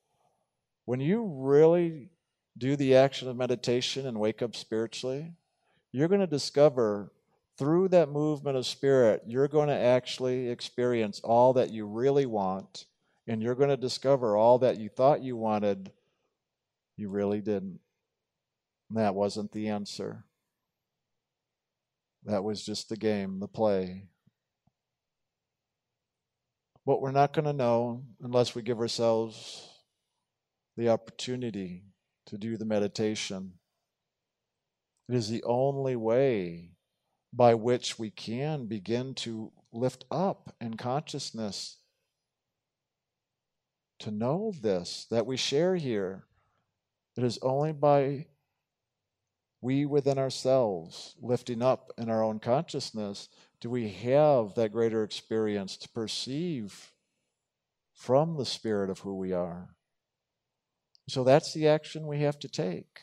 When 0.84 1.00
you 1.00 1.24
really 1.24 2.10
do 2.56 2.76
the 2.76 2.94
action 2.94 3.28
of 3.28 3.36
meditation 3.36 4.06
and 4.06 4.18
wake 4.18 4.40
up 4.40 4.54
spiritually, 4.54 5.32
you're 5.92 6.08
going 6.08 6.20
to 6.20 6.26
discover 6.26 7.12
through 7.58 7.88
that 7.88 8.10
movement 8.10 8.56
of 8.56 8.66
spirit, 8.66 9.22
you're 9.26 9.48
going 9.48 9.68
to 9.68 9.74
actually 9.74 10.48
experience 10.48 11.20
all 11.24 11.54
that 11.54 11.70
you 11.70 11.86
really 11.86 12.26
want, 12.26 12.84
and 13.26 13.42
you're 13.42 13.54
going 13.54 13.70
to 13.70 13.76
discover 13.76 14.36
all 14.36 14.58
that 14.58 14.78
you 14.78 14.88
thought 14.88 15.22
you 15.22 15.36
wanted, 15.36 15.90
you 16.96 17.08
really 17.08 17.40
didn't. 17.40 17.80
That 18.90 19.14
wasn't 19.14 19.52
the 19.52 19.68
answer. 19.68 20.24
That 22.24 22.44
was 22.44 22.64
just 22.64 22.88
the 22.88 22.96
game, 22.96 23.40
the 23.40 23.48
play. 23.48 24.08
But 26.84 27.00
we're 27.00 27.10
not 27.10 27.32
going 27.32 27.46
to 27.46 27.52
know 27.52 28.04
unless 28.22 28.54
we 28.54 28.62
give 28.62 28.78
ourselves 28.78 29.68
the 30.76 30.88
opportunity 30.88 31.84
to 32.26 32.38
do 32.38 32.56
the 32.56 32.64
meditation. 32.64 33.54
It 35.08 35.14
is 35.14 35.28
the 35.28 35.42
only 35.44 35.96
way 35.96 36.70
by 37.32 37.54
which 37.54 37.98
we 37.98 38.10
can 38.10 38.66
begin 38.66 39.14
to 39.14 39.52
lift 39.72 40.04
up 40.10 40.54
in 40.60 40.76
consciousness 40.76 41.78
to 43.98 44.10
know 44.10 44.52
this 44.60 45.06
that 45.10 45.26
we 45.26 45.36
share 45.36 45.76
here. 45.76 46.24
It 47.16 47.24
is 47.24 47.38
only 47.42 47.72
by 47.72 48.26
we 49.60 49.86
within 49.86 50.18
ourselves 50.18 51.14
lifting 51.20 51.62
up 51.62 51.92
in 51.98 52.10
our 52.10 52.22
own 52.22 52.38
consciousness 52.38 53.28
do 53.60 53.70
we 53.70 53.88
have 53.88 54.54
that 54.54 54.72
greater 54.72 55.02
experience 55.02 55.76
to 55.76 55.88
perceive 55.88 56.92
from 57.94 58.36
the 58.36 58.44
spirit 58.44 58.90
of 58.90 59.00
who 59.00 59.16
we 59.16 59.32
are. 59.32 59.70
So 61.08 61.24
that's 61.24 61.54
the 61.54 61.68
action 61.68 62.06
we 62.06 62.20
have 62.20 62.38
to 62.40 62.48
take. 62.48 63.00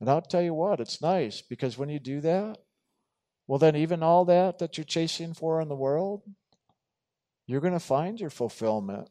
And 0.00 0.08
I'll 0.08 0.22
tell 0.22 0.42
you 0.42 0.54
what, 0.54 0.80
it's 0.80 1.02
nice 1.02 1.42
because 1.42 1.76
when 1.76 1.88
you 1.88 1.98
do 1.98 2.20
that, 2.22 2.58
well, 3.46 3.58
then 3.58 3.76
even 3.76 4.02
all 4.02 4.24
that 4.26 4.58
that 4.58 4.78
you're 4.78 4.84
chasing 4.84 5.34
for 5.34 5.60
in 5.60 5.68
the 5.68 5.74
world, 5.74 6.22
you're 7.46 7.60
going 7.60 7.74
to 7.74 7.80
find 7.80 8.20
your 8.20 8.30
fulfillment. 8.30 9.10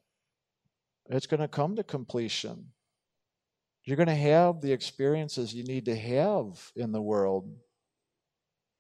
It's 1.10 1.28
going 1.28 1.42
to 1.42 1.48
come 1.48 1.76
to 1.76 1.84
completion. 1.84 2.68
You're 3.84 3.98
going 3.98 4.08
to 4.08 4.16
have 4.16 4.62
the 4.62 4.72
experiences 4.72 5.54
you 5.54 5.64
need 5.64 5.86
to 5.86 5.96
have 5.96 6.72
in 6.76 6.92
the 6.92 7.02
world 7.02 7.52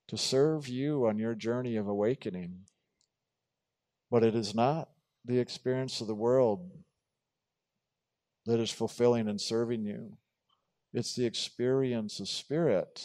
to 0.09 0.17
serve 0.17 0.67
you 0.67 1.07
on 1.07 1.17
your 1.17 1.33
journey 1.33 1.75
of 1.75 1.87
awakening. 1.87 2.65
But 4.11 4.23
it 4.23 4.35
is 4.35 4.53
not 4.53 4.89
the 5.25 5.39
experience 5.39 6.01
of 6.01 6.07
the 6.07 6.15
world 6.15 6.69
that 8.45 8.59
is 8.59 8.71
fulfilling 8.71 9.27
and 9.27 9.41
serving 9.41 9.83
you. 9.83 10.17
It's 10.93 11.15
the 11.15 11.25
experience 11.25 12.19
of 12.19 12.27
spirit 12.27 13.03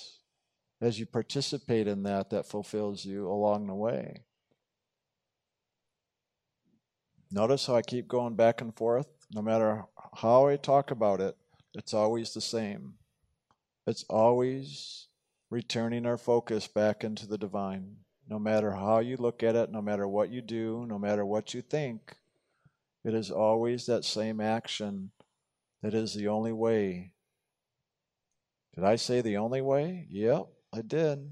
as 0.81 0.99
you 0.99 1.07
participate 1.07 1.87
in 1.87 2.03
that 2.03 2.31
that 2.31 2.47
fulfills 2.47 3.05
you 3.05 3.29
along 3.29 3.67
the 3.67 3.75
way. 3.75 4.25
Notice 7.35 7.67
how 7.67 7.75
I 7.75 7.83
keep 7.83 8.07
going 8.07 8.37
back 8.37 8.61
and 8.61 8.73
forth? 8.73 9.09
No 9.35 9.43
matter 9.43 9.87
how 10.15 10.47
I 10.47 10.55
talk 10.55 10.93
about 10.93 11.21
it, 11.21 11.37
it's 11.75 11.93
always 11.93 12.33
the 12.33 12.41
same. 12.41 12.95
It's 13.89 14.05
always 14.09 15.09
returning 15.51 16.07
our 16.07 16.17
focus 16.17 16.69
back 16.69 17.03
into 17.03 17.27
the 17.27 17.37
divine. 17.37 17.97
No 18.29 18.39
matter 18.39 18.71
how 18.71 19.01
you 19.01 19.17
look 19.17 19.43
at 19.43 19.57
it, 19.57 19.73
no 19.73 19.83
matter 19.83 20.07
what 20.07 20.31
you 20.31 20.43
do, 20.43 20.87
no 20.87 20.97
matter 20.97 21.27
what 21.27 21.55
you 21.55 21.61
think, 21.61 22.15
it 23.05 23.15
is 23.15 23.33
always 23.33 23.87
that 23.87 24.05
same 24.05 24.41
action 24.41 25.11
that 25.83 25.93
is 25.93 26.15
the 26.15 26.29
only 26.29 26.53
way 26.53 27.15
did 28.77 28.85
I 28.85 28.97
say 28.97 29.21
the 29.21 29.37
only 29.37 29.61
way? 29.61 30.07
Yep, 30.11 30.47
I 30.73 30.83
did. 30.83 31.31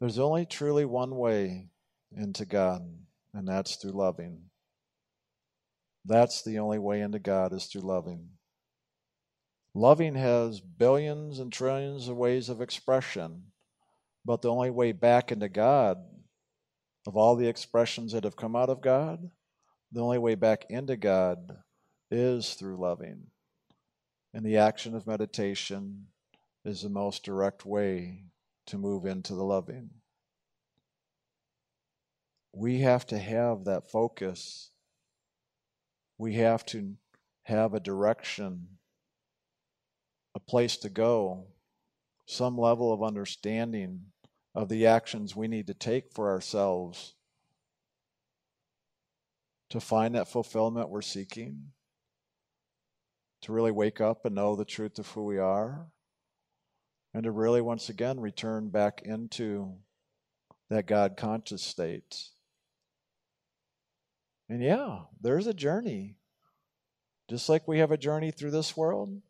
There's 0.00 0.18
only 0.18 0.44
truly 0.44 0.84
one 0.84 1.16
way 1.16 1.71
into 2.16 2.44
God, 2.44 2.82
and 3.34 3.46
that's 3.46 3.76
through 3.76 3.92
loving. 3.92 4.50
That's 6.04 6.42
the 6.42 6.58
only 6.58 6.78
way 6.78 7.00
into 7.00 7.18
God 7.18 7.52
is 7.52 7.66
through 7.66 7.82
loving. 7.82 8.30
Loving 9.74 10.16
has 10.16 10.60
billions 10.60 11.38
and 11.38 11.52
trillions 11.52 12.08
of 12.08 12.16
ways 12.16 12.48
of 12.48 12.60
expression, 12.60 13.44
but 14.24 14.42
the 14.42 14.50
only 14.50 14.70
way 14.70 14.92
back 14.92 15.32
into 15.32 15.48
God, 15.48 15.98
of 17.06 17.16
all 17.16 17.36
the 17.36 17.48
expressions 17.48 18.12
that 18.12 18.24
have 18.24 18.36
come 18.36 18.54
out 18.54 18.68
of 18.68 18.82
God, 18.82 19.30
the 19.90 20.00
only 20.00 20.18
way 20.18 20.34
back 20.34 20.66
into 20.68 20.96
God 20.96 21.56
is 22.10 22.54
through 22.54 22.76
loving. 22.76 23.28
And 24.34 24.44
the 24.44 24.58
action 24.58 24.94
of 24.94 25.06
meditation 25.06 26.06
is 26.64 26.82
the 26.82 26.88
most 26.88 27.24
direct 27.24 27.64
way 27.64 28.24
to 28.66 28.78
move 28.78 29.06
into 29.06 29.34
the 29.34 29.44
loving. 29.44 29.90
We 32.52 32.80
have 32.80 33.06
to 33.06 33.18
have 33.18 33.64
that 33.64 33.90
focus. 33.90 34.70
We 36.18 36.34
have 36.34 36.64
to 36.66 36.94
have 37.44 37.74
a 37.74 37.80
direction 37.80 38.68
a 40.34 40.40
place 40.40 40.76
to 40.78 40.88
go, 40.88 41.46
some 42.26 42.56
level 42.56 42.92
of 42.92 43.02
understanding 43.02 44.00
of 44.54 44.68
the 44.68 44.86
actions 44.86 45.36
we 45.36 45.48
need 45.48 45.66
to 45.66 45.74
take 45.74 46.12
for 46.12 46.30
ourselves 46.30 47.14
to 49.70 49.80
find 49.80 50.14
that 50.14 50.28
fulfillment 50.28 50.90
we're 50.90 51.00
seeking, 51.00 51.72
to 53.40 53.52
really 53.52 53.72
wake 53.72 54.00
up 54.00 54.24
and 54.26 54.34
know 54.34 54.54
the 54.54 54.64
truth 54.64 54.98
of 54.98 55.08
who 55.08 55.24
we 55.24 55.38
are, 55.38 55.86
and 57.14 57.24
to 57.24 57.30
really 57.30 57.60
once 57.60 57.88
again 57.88 58.20
return 58.20 58.68
back 58.68 59.00
into 59.02 59.74
that 60.68 60.86
God 60.86 61.16
conscious 61.16 61.62
state. 61.62 62.28
And 64.48 64.62
yeah, 64.62 65.00
there's 65.20 65.46
a 65.46 65.54
journey. 65.54 66.16
Just 67.28 67.48
like 67.48 67.66
we 67.66 67.78
have 67.78 67.92
a 67.92 67.96
journey 67.96 68.30
through 68.30 68.50
this 68.50 68.76
world, 68.76 69.22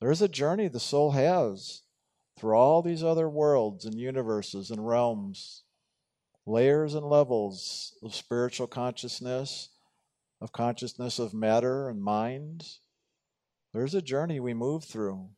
there's 0.00 0.22
a 0.22 0.28
journey 0.28 0.68
the 0.68 0.80
soul 0.80 1.12
has 1.12 1.82
through 2.38 2.54
all 2.54 2.80
these 2.80 3.04
other 3.04 3.28
worlds 3.28 3.84
and 3.84 3.94
universes 3.94 4.70
and 4.70 4.86
realms, 4.86 5.62
layers 6.46 6.94
and 6.94 7.06
levels 7.06 7.94
of 8.02 8.14
spiritual 8.14 8.66
consciousness, 8.66 9.68
of 10.40 10.52
consciousness 10.52 11.18
of 11.18 11.34
matter 11.34 11.88
and 11.88 12.02
mind. 12.02 12.66
There's 13.74 13.94
a 13.94 14.02
journey 14.02 14.40
we 14.40 14.54
move 14.54 14.84
through. 14.84 15.28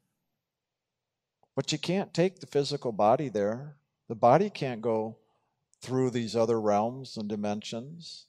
But 1.54 1.72
you 1.72 1.78
can't 1.78 2.14
take 2.14 2.40
the 2.40 2.46
physical 2.46 2.92
body 2.92 3.28
there. 3.28 3.76
The 4.08 4.14
body 4.14 4.48
can't 4.48 4.80
go 4.80 5.18
through 5.82 6.10
these 6.10 6.36
other 6.36 6.60
realms 6.60 7.16
and 7.16 7.28
dimensions. 7.28 8.26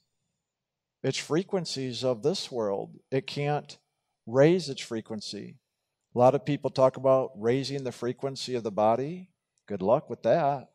It's 1.04 1.18
frequencies 1.18 2.02
of 2.02 2.22
this 2.22 2.50
world. 2.50 2.98
It 3.10 3.26
can't 3.26 3.76
raise 4.26 4.70
its 4.70 4.80
frequency. 4.80 5.58
A 6.14 6.18
lot 6.18 6.34
of 6.34 6.46
people 6.46 6.70
talk 6.70 6.96
about 6.96 7.32
raising 7.36 7.84
the 7.84 7.92
frequency 7.92 8.54
of 8.54 8.62
the 8.62 8.72
body. 8.72 9.28
Good 9.68 9.82
luck 9.82 10.08
with 10.08 10.22
that. 10.22 10.70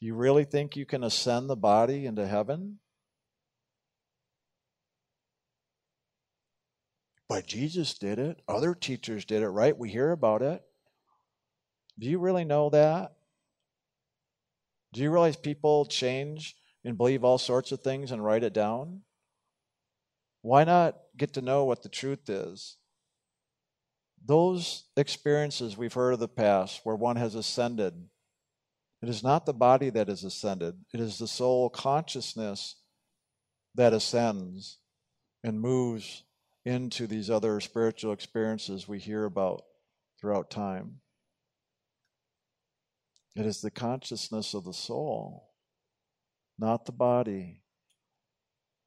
You 0.00 0.14
really 0.14 0.44
think 0.44 0.74
you 0.74 0.86
can 0.86 1.04
ascend 1.04 1.50
the 1.50 1.56
body 1.56 2.06
into 2.06 2.26
heaven? 2.26 2.78
But 7.28 7.46
Jesus 7.46 7.98
did 7.98 8.18
it. 8.18 8.40
Other 8.48 8.74
teachers 8.74 9.26
did 9.26 9.42
it, 9.42 9.48
right? 9.48 9.76
We 9.76 9.90
hear 9.90 10.12
about 10.12 10.40
it. 10.40 10.62
Do 11.98 12.08
you 12.08 12.18
really 12.18 12.44
know 12.46 12.70
that? 12.70 13.12
Do 14.94 15.02
you 15.02 15.10
realize 15.10 15.36
people 15.36 15.84
change 15.84 16.56
and 16.84 16.96
believe 16.96 17.24
all 17.24 17.38
sorts 17.38 17.72
of 17.72 17.80
things 17.80 18.10
and 18.10 18.24
write 18.24 18.44
it 18.44 18.52
down? 18.52 19.00
Why 20.42 20.64
not 20.64 20.96
get 21.16 21.32
to 21.34 21.42
know 21.42 21.64
what 21.64 21.82
the 21.82 21.88
truth 21.88 22.28
is? 22.28 22.76
Those 24.24 24.84
experiences 24.96 25.76
we've 25.76 25.94
heard 25.94 26.12
of 26.12 26.20
the 26.20 26.28
past 26.28 26.80
where 26.84 26.96
one 26.96 27.16
has 27.16 27.34
ascended, 27.34 27.94
it 29.02 29.08
is 29.08 29.22
not 29.22 29.46
the 29.46 29.54
body 29.54 29.90
that 29.90 30.08
is 30.08 30.24
ascended, 30.24 30.74
it 30.92 31.00
is 31.00 31.18
the 31.18 31.28
soul 31.28 31.70
consciousness 31.70 32.76
that 33.74 33.92
ascends 33.92 34.78
and 35.42 35.60
moves 35.60 36.22
into 36.64 37.06
these 37.06 37.28
other 37.28 37.60
spiritual 37.60 38.12
experiences 38.12 38.88
we 38.88 38.98
hear 38.98 39.24
about 39.24 39.62
throughout 40.20 40.50
time. 40.50 41.00
It 43.36 43.46
is 43.46 43.60
the 43.60 43.70
consciousness 43.70 44.54
of 44.54 44.64
the 44.64 44.72
soul, 44.72 45.50
not 46.58 46.86
the 46.86 46.92
body. 46.92 47.62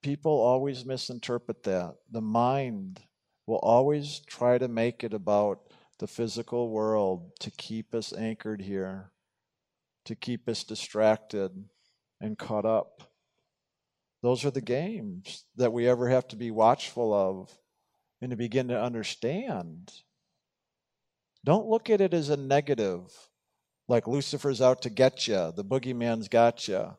People 0.02 0.32
always 0.32 0.86
misinterpret 0.86 1.64
that. 1.64 1.96
The 2.12 2.22
mind 2.22 3.02
will 3.46 3.58
always 3.58 4.20
try 4.20 4.58
to 4.58 4.68
make 4.68 5.04
it 5.04 5.14
about 5.14 5.60
the 6.00 6.08
physical 6.08 6.70
world 6.70 7.32
to 7.40 7.52
keep 7.52 7.94
us 7.96 8.14
anchored 8.14 8.62
here, 8.62 9.12
to 10.06 10.16
keep 10.16 10.48
us 10.48 10.64
distracted 10.64 11.52
and 12.22 12.38
caught 12.38 12.66
up. 12.66 13.12
Those 14.22 14.46
are 14.46 14.52
the 14.52 14.62
games 14.62 15.46
that 15.56 15.74
we 15.74 15.88
ever 15.88 16.10
have 16.10 16.28
to 16.30 16.36
be 16.36 16.52
watchful 16.52 17.14
of 17.14 17.58
and 18.22 18.32
to 18.32 18.38
begin 18.38 18.68
to 18.70 18.82
understand. 18.82 19.92
Don't 21.46 21.68
look 21.68 21.90
at 21.90 22.02
it 22.02 22.14
as 22.14 22.30
a 22.30 22.38
negative 22.38 23.12
like 23.88 24.08
Lucifer's 24.08 24.62
out 24.62 24.82
to 24.82 24.90
get 24.90 25.28
you, 25.28 25.54
the 25.56 25.64
boogeyman's 25.64 26.28
got 26.28 26.68
you. 26.68 26.96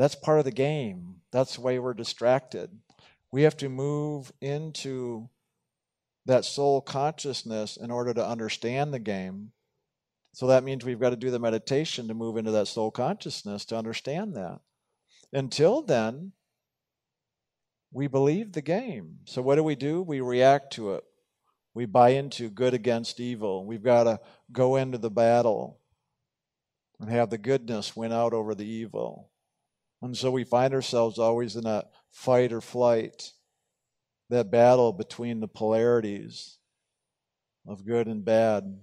That's 0.00 0.14
part 0.14 0.38
of 0.38 0.46
the 0.46 0.50
game. 0.50 1.16
That's 1.30 1.56
the 1.56 1.60
way 1.60 1.78
we're 1.78 1.92
distracted. 1.92 2.70
We 3.30 3.42
have 3.42 3.58
to 3.58 3.68
move 3.68 4.32
into 4.40 5.28
that 6.24 6.46
soul 6.46 6.80
consciousness 6.80 7.76
in 7.76 7.90
order 7.90 8.14
to 8.14 8.26
understand 8.26 8.94
the 8.94 8.98
game. 8.98 9.52
So 10.32 10.46
that 10.46 10.64
means 10.64 10.86
we've 10.86 10.98
got 10.98 11.10
to 11.10 11.16
do 11.16 11.30
the 11.30 11.38
meditation 11.38 12.08
to 12.08 12.14
move 12.14 12.38
into 12.38 12.50
that 12.52 12.66
soul 12.66 12.90
consciousness 12.90 13.66
to 13.66 13.76
understand 13.76 14.34
that. 14.36 14.60
Until 15.34 15.82
then, 15.82 16.32
we 17.92 18.06
believe 18.06 18.52
the 18.52 18.62
game. 18.62 19.18
So 19.26 19.42
what 19.42 19.56
do 19.56 19.62
we 19.62 19.74
do? 19.74 20.00
We 20.00 20.22
react 20.22 20.72
to 20.74 20.94
it. 20.94 21.04
We 21.74 21.84
buy 21.84 22.10
into 22.10 22.48
good 22.48 22.72
against 22.72 23.20
evil. 23.20 23.66
We've 23.66 23.82
got 23.82 24.04
to 24.04 24.20
go 24.50 24.76
into 24.76 24.96
the 24.96 25.10
battle 25.10 25.78
and 26.98 27.10
have 27.10 27.28
the 27.28 27.36
goodness 27.36 27.94
win 27.94 28.12
out 28.12 28.32
over 28.32 28.54
the 28.54 28.66
evil. 28.66 29.29
And 30.02 30.16
so 30.16 30.30
we 30.30 30.44
find 30.44 30.72
ourselves 30.72 31.18
always 31.18 31.56
in 31.56 31.64
that 31.64 31.90
fight 32.10 32.52
or 32.52 32.60
flight, 32.60 33.32
that 34.30 34.50
battle 34.50 34.92
between 34.92 35.40
the 35.40 35.48
polarities 35.48 36.58
of 37.66 37.84
good 37.84 38.06
and 38.06 38.24
bad. 38.24 38.78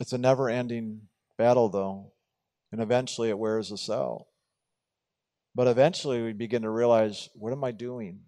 It's 0.00 0.12
a 0.12 0.18
never 0.18 0.48
ending 0.48 1.02
battle, 1.38 1.68
though, 1.68 2.12
and 2.70 2.80
eventually 2.80 3.30
it 3.30 3.38
wears 3.38 3.72
us 3.72 3.88
out. 3.88 4.26
But 5.54 5.68
eventually 5.68 6.22
we 6.22 6.32
begin 6.32 6.62
to 6.62 6.70
realize 6.70 7.28
what 7.34 7.52
am 7.52 7.64
I 7.64 7.72
doing? 7.72 8.20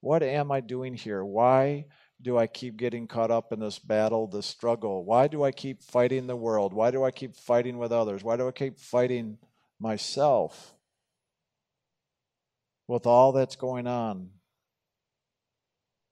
What 0.00 0.22
am 0.22 0.50
I 0.50 0.60
doing 0.60 0.94
here? 0.94 1.24
Why 1.24 1.86
do 2.22 2.38
I 2.38 2.46
keep 2.46 2.76
getting 2.76 3.06
caught 3.06 3.30
up 3.30 3.52
in 3.52 3.58
this 3.58 3.78
battle, 3.78 4.26
this 4.26 4.46
struggle? 4.46 5.04
Why 5.04 5.26
do 5.26 5.42
I 5.42 5.50
keep 5.50 5.82
fighting 5.82 6.26
the 6.26 6.36
world? 6.36 6.72
Why 6.72 6.90
do 6.90 7.02
I 7.02 7.10
keep 7.10 7.34
fighting 7.34 7.78
with 7.78 7.92
others? 7.92 8.22
Why 8.22 8.36
do 8.36 8.46
I 8.46 8.52
keep 8.52 8.78
fighting 8.78 9.38
myself 9.80 10.74
with 12.86 13.06
all 13.06 13.32
that's 13.32 13.56
going 13.56 13.86
on? 13.86 14.30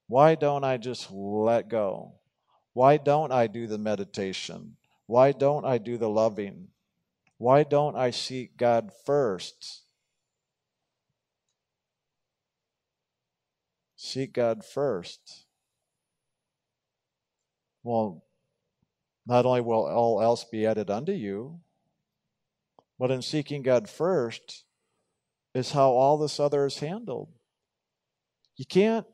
Why 0.08 0.34
don't 0.34 0.64
I 0.64 0.76
just 0.76 1.10
let 1.12 1.68
go? 1.68 2.14
Why 2.72 2.96
don't 2.96 3.30
I 3.30 3.46
do 3.46 3.68
the 3.68 3.78
meditation? 3.78 4.76
Why 5.06 5.30
don't 5.30 5.64
I 5.64 5.78
do 5.78 5.96
the 5.96 6.08
loving? 6.08 6.68
Why 7.38 7.62
don't 7.62 7.96
I 7.96 8.10
seek 8.10 8.56
God 8.56 8.90
first? 9.06 9.82
Seek 13.96 14.32
God 14.32 14.64
first. 14.64 15.46
Well, 17.82 18.24
not 19.26 19.46
only 19.46 19.60
will 19.60 19.86
all 19.86 20.20
else 20.20 20.44
be 20.44 20.66
added 20.66 20.90
unto 20.90 21.12
you, 21.12 21.60
but 22.98 23.10
in 23.10 23.22
seeking 23.22 23.62
God 23.62 23.88
first 23.88 24.64
is 25.54 25.72
how 25.72 25.90
all 25.90 26.18
this 26.18 26.38
other 26.38 26.66
is 26.66 26.78
handled. 26.78 27.28
You 28.56 28.66
can't 28.66 29.06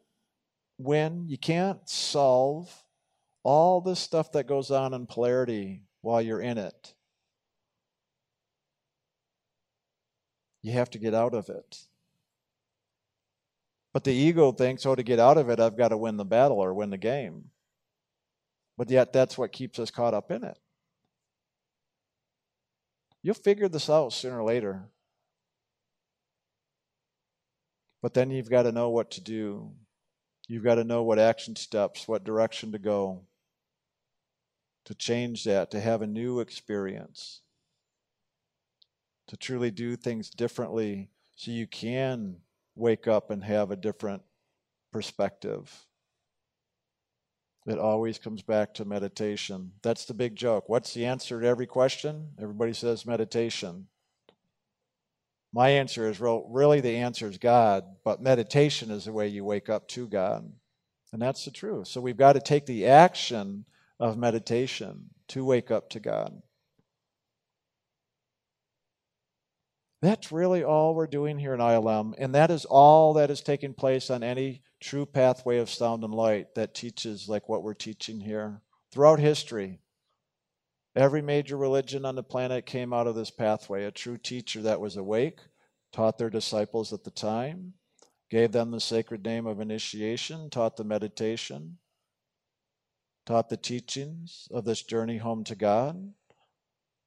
win, 0.79 1.29
you 1.29 1.39
can't 1.39 1.89
solve 1.89 2.73
all 3.43 3.81
this 3.81 4.01
stuff 4.01 4.33
that 4.33 4.49
goes 4.49 4.71
on 4.71 4.93
in 4.93 5.07
polarity 5.07 5.85
while 6.01 6.21
you're 6.21 6.41
in 6.41 6.59
it. 6.59 6.95
You 10.63 10.73
have 10.73 10.91
to 10.91 10.99
get 10.99 11.15
out 11.15 11.33
of 11.33 11.49
it. 11.49 11.79
But 13.93 14.03
the 14.03 14.13
ego 14.13 14.51
thinks, 14.51 14.85
oh, 14.85 14.97
to 14.97 15.03
get 15.05 15.21
out 15.21 15.39
of 15.39 15.49
it, 15.49 15.61
I've 15.61 15.77
got 15.77 15.89
to 15.89 15.97
win 15.97 16.17
the 16.17 16.25
battle 16.25 16.59
or 16.59 16.75
win 16.75 16.91
the 16.91 16.99
game. 16.99 17.51
But 18.77 18.91
yet, 18.91 19.13
that's 19.13 19.39
what 19.39 19.53
keeps 19.53 19.79
us 19.79 19.91
caught 19.91 20.15
up 20.15 20.31
in 20.31 20.45
it. 20.45 20.59
You'll 23.23 23.35
figure 23.35 23.69
this 23.69 23.91
out 23.91 24.13
sooner 24.13 24.41
or 24.41 24.45
later. 24.45 24.85
But 28.03 28.15
then 28.15 28.31
you've 28.31 28.51
got 28.51 28.63
to 28.63 28.73
know 28.73 28.91
what 28.91 29.11
to 29.13 29.21
do. 29.21 29.73
You've 30.47 30.63
got 30.63 30.77
to 30.77 30.85
know 30.85 31.03
what 31.03 31.19
action 31.19 31.57
steps, 31.57 32.07
what 32.07 32.23
direction 32.23 32.71
to 32.73 32.79
go 32.79 33.23
to 34.85 34.95
change 34.95 35.43
that, 35.45 35.73
to 35.73 35.81
have 35.81 36.01
a 36.01 36.07
new 36.07 36.39
experience, 36.39 37.41
to 39.27 39.37
truly 39.37 39.73
do 39.73 39.97
things 39.97 40.31
differently 40.31 41.11
so 41.35 41.51
you 41.51 41.67
can 41.67 42.37
wake 42.77 43.09
up 43.09 43.31
and 43.31 43.43
have 43.43 43.73
a 43.73 43.77
different 43.77 44.23
perspective. 44.93 45.87
It 47.67 47.79
always 47.79 48.19
comes 48.19 48.43
back 48.43 48.75
to 48.75 48.85
meditation. 48.85 49.73
That's 49.83 50.05
the 50.05 50.15
big 50.15 50.37
joke. 50.37 50.69
What's 50.69 50.95
the 50.95 51.05
answer 51.05 51.41
to 51.41 51.47
every 51.47 51.67
question? 51.67 52.29
Everybody 52.41 52.73
says 52.73 53.05
meditation. 53.05 53.89
My 55.53 55.71
answer 55.71 56.09
is 56.09 56.21
well, 56.21 56.47
really 56.49 56.81
the 56.81 56.97
answer 56.97 57.29
is 57.29 57.39
God, 57.39 57.85
but 58.05 58.23
meditation 58.23 58.91
is 58.91 59.07
the 59.07 59.13
way 59.13 59.27
you 59.27 59.45
wake 59.45 59.69
up 59.69 59.89
to 59.89 60.07
God. 60.07 60.53
And 61.13 61.21
that's 61.21 61.45
the 61.45 61.51
truth. 61.51 61.89
So 61.89 62.01
we've 62.01 62.17
got 62.17 62.35
to 62.35 62.41
take 62.41 62.67
the 62.67 62.87
action 62.87 63.65
of 63.99 64.17
meditation 64.17 65.11
to 65.29 65.45
wake 65.45 65.71
up 65.71 65.91
to 65.91 66.01
God. 66.01 66.43
That's 70.03 70.31
really 70.31 70.63
all 70.63 70.95
we're 70.95 71.07
doing 71.07 71.39
here 71.39 71.55
in 71.55 71.61
ILM, 71.61 72.15
and 72.19 72.35
that 72.35 72.51
is 72.51 72.65
all 72.65 73.15
that 73.15 73.31
is 73.31 73.41
taking 73.41 73.73
place 73.73 74.11
on 74.11 74.23
any 74.23 74.63
true 74.87 75.05
pathway 75.05 75.59
of 75.59 75.69
sound 75.69 76.05
and 76.05 76.15
light 76.15 76.55
that 76.55 76.73
teaches 76.73 77.29
like 77.29 77.49
what 77.49 77.65
we're 77.65 77.75
teaching 77.75 78.21
here. 78.21 78.61
Throughout 78.93 79.19
history, 79.19 79.81
every 80.95 81.21
major 81.21 81.57
religion 81.57 82.05
on 82.05 82.15
the 82.15 82.23
planet 82.23 82.67
came 82.67 82.93
out 82.93 83.09
of 83.09 83.17
this 83.17 83.33
pathway. 83.33 83.83
A 83.83 83.91
true 83.91 84.17
teacher 84.17 84.63
that 84.63 84.81
was 84.81 84.97
awake 84.97 85.41
taught 85.93 86.19
their 86.19 86.31
disciples 86.31 86.93
at 86.93 87.03
the 87.03 87.11
time, 87.11 87.73
gave 88.31 88.53
them 88.53 88.71
the 88.71 88.81
sacred 88.81 89.25
name 89.25 89.45
of 89.45 89.61
initiation, 89.61 90.51
taught 90.51 90.77
the 90.77 90.85
meditation, 90.85 91.79
taught 93.27 93.49
the 93.49 93.57
teachings 93.57 94.47
of 94.53 94.65
this 94.65 94.85
journey 94.85 95.17
home 95.17 95.43
to 95.43 95.57
God, 95.57 96.13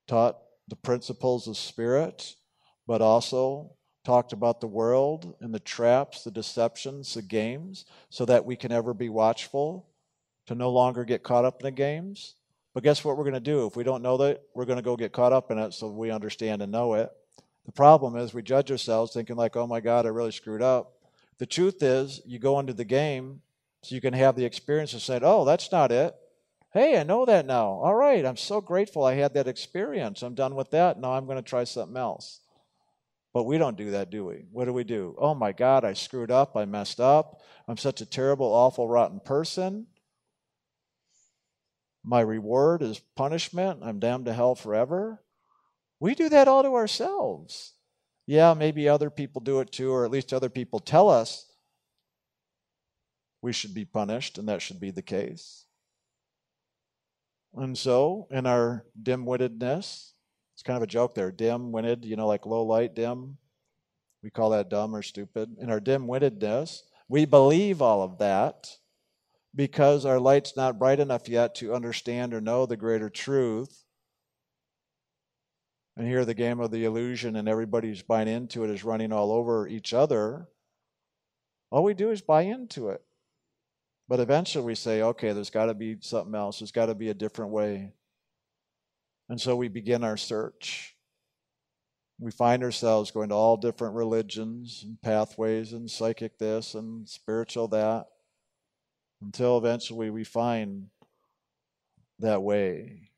taught 0.06 0.36
the 0.68 0.76
principles 0.76 1.48
of 1.48 1.56
spirit, 1.56 2.34
but 2.86 3.00
also 3.00 3.72
talked 4.04 4.32
about 4.32 4.60
the 4.60 4.66
world 4.66 5.34
and 5.40 5.54
the 5.54 5.60
traps, 5.60 6.24
the 6.24 6.30
deceptions, 6.30 7.14
the 7.14 7.22
games, 7.22 7.84
so 8.08 8.24
that 8.24 8.44
we 8.44 8.56
can 8.56 8.72
ever 8.72 8.94
be 8.94 9.08
watchful 9.08 9.86
to 10.46 10.54
no 10.54 10.70
longer 10.70 11.04
get 11.04 11.22
caught 11.22 11.44
up 11.44 11.60
in 11.60 11.64
the 11.64 11.70
games. 11.70 12.34
But 12.72 12.82
guess 12.82 13.04
what 13.04 13.16
we're 13.16 13.24
going 13.24 13.34
to 13.34 13.40
do? 13.40 13.66
If 13.66 13.76
we 13.76 13.84
don't 13.84 14.02
know 14.02 14.16
that, 14.18 14.42
we're 14.54 14.64
going 14.64 14.78
to 14.78 14.82
go 14.82 14.96
get 14.96 15.12
caught 15.12 15.32
up 15.32 15.50
in 15.50 15.58
it 15.58 15.74
so 15.74 15.88
we 15.88 16.10
understand 16.10 16.62
and 16.62 16.72
know 16.72 16.94
it. 16.94 17.10
The 17.66 17.72
problem 17.72 18.16
is 18.16 18.32
we 18.32 18.42
judge 18.42 18.70
ourselves 18.70 19.12
thinking, 19.12 19.36
like, 19.36 19.56
oh 19.56 19.66
my 19.66 19.80
God, 19.80 20.06
I 20.06 20.10
really 20.10 20.32
screwed 20.32 20.62
up. 20.62 20.94
The 21.38 21.46
truth 21.46 21.82
is, 21.82 22.20
you 22.24 22.38
go 22.38 22.58
into 22.58 22.72
the 22.72 22.84
game 22.84 23.42
so 23.82 23.94
you 23.94 24.00
can 24.00 24.14
have 24.14 24.36
the 24.36 24.44
experience 24.44 24.94
of 24.94 25.02
saying, 25.02 25.22
oh, 25.24 25.44
that's 25.44 25.72
not 25.72 25.92
it. 25.92 26.14
Hey, 26.72 26.98
I 26.98 27.02
know 27.02 27.24
that 27.24 27.46
now. 27.46 27.66
All 27.66 27.94
right, 27.94 28.24
I'm 28.24 28.36
so 28.36 28.60
grateful 28.60 29.04
I 29.04 29.14
had 29.14 29.34
that 29.34 29.48
experience. 29.48 30.22
I'm 30.22 30.34
done 30.34 30.54
with 30.54 30.70
that. 30.70 31.00
Now 31.00 31.12
I'm 31.12 31.26
going 31.26 31.38
to 31.38 31.42
try 31.42 31.64
something 31.64 31.96
else. 31.96 32.40
But 33.32 33.44
we 33.44 33.58
don't 33.58 33.76
do 33.76 33.92
that, 33.92 34.10
do 34.10 34.24
we? 34.24 34.46
What 34.50 34.64
do 34.64 34.72
we 34.72 34.84
do? 34.84 35.14
Oh 35.18 35.34
my 35.34 35.52
God, 35.52 35.84
I 35.84 35.92
screwed 35.92 36.30
up. 36.30 36.56
I 36.56 36.64
messed 36.64 37.00
up. 37.00 37.40
I'm 37.68 37.76
such 37.76 38.00
a 38.00 38.06
terrible, 38.06 38.52
awful, 38.52 38.88
rotten 38.88 39.20
person. 39.20 39.86
My 42.02 42.20
reward 42.20 42.82
is 42.82 42.98
punishment. 43.16 43.80
I'm 43.84 44.00
damned 44.00 44.24
to 44.24 44.32
hell 44.32 44.54
forever. 44.54 45.22
We 46.00 46.14
do 46.14 46.28
that 46.30 46.48
all 46.48 46.62
to 46.62 46.74
ourselves. 46.74 47.74
Yeah, 48.26 48.54
maybe 48.54 48.88
other 48.88 49.10
people 49.10 49.40
do 49.40 49.60
it 49.60 49.70
too, 49.70 49.92
or 49.92 50.04
at 50.04 50.10
least 50.10 50.32
other 50.32 50.48
people 50.48 50.80
tell 50.80 51.08
us 51.08 51.46
we 53.42 53.52
should 53.52 53.74
be 53.74 53.84
punished, 53.84 54.38
and 54.38 54.48
that 54.48 54.62
should 54.62 54.80
be 54.80 54.90
the 54.90 55.02
case. 55.02 55.66
And 57.54 57.76
so, 57.76 58.28
in 58.30 58.46
our 58.46 58.86
dim 59.00 59.24
wittedness, 59.24 60.12
it's 60.60 60.66
kind 60.66 60.76
of 60.76 60.82
a 60.82 60.86
joke 60.86 61.14
there 61.14 61.32
dim 61.32 61.72
witted, 61.72 62.04
you 62.04 62.16
know, 62.16 62.26
like 62.26 62.44
low 62.44 62.62
light, 62.62 62.94
dim. 62.94 63.38
We 64.22 64.28
call 64.28 64.50
that 64.50 64.68
dumb 64.68 64.94
or 64.94 65.00
stupid. 65.00 65.56
In 65.58 65.70
our 65.70 65.80
dim 65.80 66.06
wittedness, 66.06 66.82
we 67.08 67.24
believe 67.24 67.80
all 67.80 68.02
of 68.02 68.18
that 68.18 68.68
because 69.54 70.04
our 70.04 70.20
light's 70.20 70.58
not 70.58 70.78
bright 70.78 71.00
enough 71.00 71.30
yet 71.30 71.54
to 71.56 71.72
understand 71.72 72.34
or 72.34 72.42
know 72.42 72.66
the 72.66 72.76
greater 72.76 73.08
truth. 73.08 73.86
And 75.96 76.06
here, 76.06 76.26
the 76.26 76.34
game 76.34 76.60
of 76.60 76.70
the 76.70 76.84
illusion, 76.84 77.36
and 77.36 77.48
everybody's 77.48 78.02
buying 78.02 78.28
into 78.28 78.62
it 78.62 78.68
is 78.68 78.84
running 78.84 79.14
all 79.14 79.32
over 79.32 79.66
each 79.66 79.94
other. 79.94 80.46
All 81.70 81.84
we 81.84 81.94
do 81.94 82.10
is 82.10 82.20
buy 82.20 82.42
into 82.42 82.90
it. 82.90 83.02
But 84.08 84.20
eventually 84.20 84.66
we 84.66 84.74
say, 84.74 85.00
okay, 85.00 85.32
there's 85.32 85.48
got 85.48 85.66
to 85.66 85.74
be 85.74 85.96
something 86.00 86.34
else. 86.34 86.58
There's 86.58 86.70
got 86.70 86.86
to 86.86 86.94
be 86.94 87.08
a 87.08 87.14
different 87.14 87.50
way. 87.50 87.94
And 89.30 89.40
so 89.40 89.54
we 89.54 89.68
begin 89.68 90.02
our 90.02 90.16
search. 90.16 90.96
We 92.18 92.32
find 92.32 92.64
ourselves 92.64 93.12
going 93.12 93.28
to 93.28 93.34
all 93.36 93.56
different 93.56 93.94
religions 93.94 94.82
and 94.84 95.00
pathways 95.00 95.72
and 95.72 95.88
psychic 95.88 96.36
this 96.36 96.74
and 96.74 97.08
spiritual 97.08 97.68
that 97.68 98.06
until 99.22 99.56
eventually 99.56 100.10
we 100.10 100.24
find 100.24 100.88
that 102.18 102.42
way, 102.42 103.12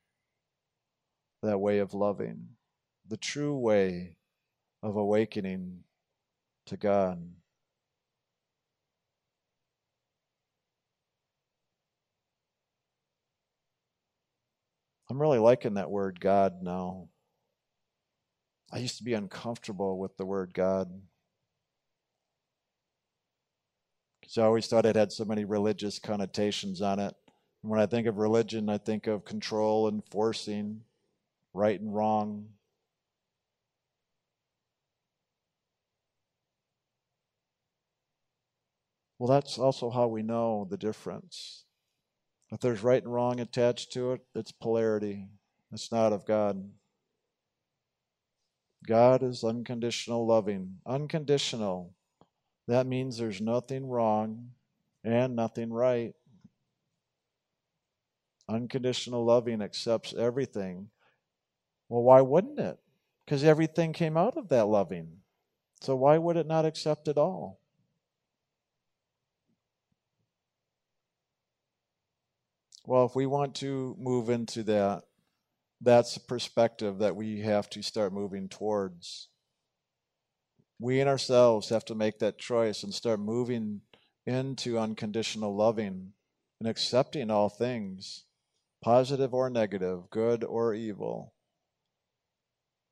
that 1.42 1.58
way 1.58 1.78
of 1.78 1.94
loving, 1.94 2.46
the 3.08 3.16
true 3.16 3.56
way 3.56 4.18
of 4.82 4.96
awakening 4.96 5.78
to 6.66 6.76
God. 6.76 7.26
I'm 15.12 15.20
really 15.20 15.38
liking 15.38 15.74
that 15.74 15.90
word 15.90 16.20
God 16.20 16.62
now. 16.62 17.10
I 18.72 18.78
used 18.78 18.96
to 18.96 19.04
be 19.04 19.12
uncomfortable 19.12 19.98
with 19.98 20.16
the 20.16 20.24
word 20.24 20.54
God. 20.54 20.88
Because 24.22 24.38
I 24.38 24.44
always 24.44 24.66
thought 24.66 24.86
it 24.86 24.96
had 24.96 25.12
so 25.12 25.26
many 25.26 25.44
religious 25.44 25.98
connotations 25.98 26.80
on 26.80 26.98
it. 26.98 27.14
And 27.62 27.70
when 27.70 27.78
I 27.78 27.84
think 27.84 28.06
of 28.06 28.16
religion, 28.16 28.70
I 28.70 28.78
think 28.78 29.06
of 29.06 29.26
control 29.26 29.86
and 29.86 30.02
forcing, 30.10 30.80
right 31.52 31.78
and 31.78 31.94
wrong. 31.94 32.46
Well, 39.18 39.28
that's 39.28 39.58
also 39.58 39.90
how 39.90 40.06
we 40.06 40.22
know 40.22 40.66
the 40.70 40.78
difference. 40.78 41.66
If 42.52 42.60
there's 42.60 42.82
right 42.82 43.02
and 43.02 43.12
wrong 43.12 43.40
attached 43.40 43.92
to 43.92 44.12
it, 44.12 44.20
it's 44.34 44.52
polarity. 44.52 45.26
It's 45.72 45.90
not 45.90 46.12
of 46.12 46.26
God. 46.26 46.62
God 48.86 49.22
is 49.22 49.42
unconditional 49.42 50.26
loving. 50.26 50.76
Unconditional. 50.84 51.94
That 52.68 52.86
means 52.86 53.16
there's 53.16 53.40
nothing 53.40 53.86
wrong 53.86 54.50
and 55.02 55.34
nothing 55.34 55.72
right. 55.72 56.14
Unconditional 58.50 59.24
loving 59.24 59.62
accepts 59.62 60.12
everything. 60.12 60.90
Well, 61.88 62.02
why 62.02 62.20
wouldn't 62.20 62.58
it? 62.58 62.78
Because 63.24 63.44
everything 63.44 63.94
came 63.94 64.18
out 64.18 64.36
of 64.36 64.50
that 64.50 64.66
loving. 64.66 65.08
So 65.80 65.96
why 65.96 66.18
would 66.18 66.36
it 66.36 66.46
not 66.46 66.66
accept 66.66 67.08
it 67.08 67.16
all? 67.16 67.61
Well, 72.84 73.06
if 73.06 73.14
we 73.14 73.26
want 73.26 73.54
to 73.56 73.96
move 73.98 74.28
into 74.28 74.64
that, 74.64 75.04
that's 75.80 76.16
a 76.16 76.20
perspective 76.20 76.98
that 76.98 77.14
we 77.14 77.40
have 77.40 77.70
to 77.70 77.82
start 77.82 78.12
moving 78.12 78.48
towards. 78.48 79.28
We 80.80 81.00
and 81.00 81.08
ourselves 81.08 81.68
have 81.68 81.84
to 81.86 81.94
make 81.94 82.18
that 82.18 82.38
choice 82.38 82.82
and 82.82 82.92
start 82.92 83.20
moving 83.20 83.82
into 84.26 84.78
unconditional 84.78 85.54
loving 85.54 86.12
and 86.58 86.68
accepting 86.68 87.30
all 87.30 87.48
things, 87.48 88.24
positive 88.82 89.32
or 89.32 89.48
negative, 89.48 90.10
good 90.10 90.42
or 90.42 90.74
evil. 90.74 91.34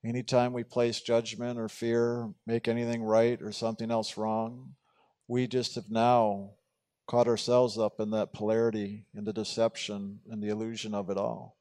Anytime 0.05 0.53
we 0.53 0.63
place 0.65 1.01
judgment 1.01 1.59
or 1.59 1.69
fear, 1.69 2.33
make 2.47 2.69
anything 2.69 3.03
right 3.03 3.41
or 3.43 3.53
something 3.53 3.91
else 3.91 4.17
wrong, 4.17 4.75
we 5.27 5.47
just 5.49 5.75
have 5.75 5.91
now 5.91 6.53
caught 7.11 7.27
ourselves 7.27 7.77
up 7.77 7.99
in 7.99 8.13
that 8.13 8.33
polarity 8.33 9.05
and 9.17 9.27
the 9.27 9.33
deception 9.33 10.21
and 10.31 10.41
the 10.41 10.49
illusion 10.49 10.95
of 10.95 11.11
it 11.11 11.17
all. 11.17 11.57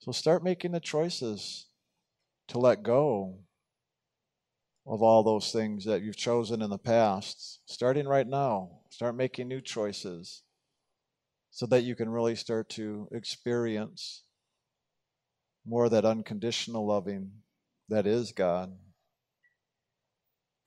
So 0.00 0.10
start 0.10 0.42
making 0.42 0.72
the 0.72 0.80
choices 0.80 1.66
to 2.48 2.58
let 2.58 2.82
go 2.82 3.38
of 4.84 5.00
all 5.00 5.22
those 5.22 5.52
things 5.52 5.84
that 5.84 6.02
you've 6.02 6.16
chosen 6.16 6.60
in 6.60 6.70
the 6.70 6.78
past, 6.78 7.60
starting 7.66 8.08
right 8.08 8.26
now. 8.26 8.80
Start 8.90 9.14
making 9.14 9.46
new 9.46 9.60
choices 9.60 10.42
so 11.52 11.66
that 11.66 11.84
you 11.84 11.94
can 11.94 12.08
really 12.08 12.34
start 12.34 12.68
to 12.70 13.08
experience 13.12 14.24
more 15.64 15.84
of 15.84 15.92
that 15.92 16.04
unconditional 16.04 16.84
loving 16.84 17.30
that 17.88 18.08
is 18.08 18.32
God. 18.32 18.72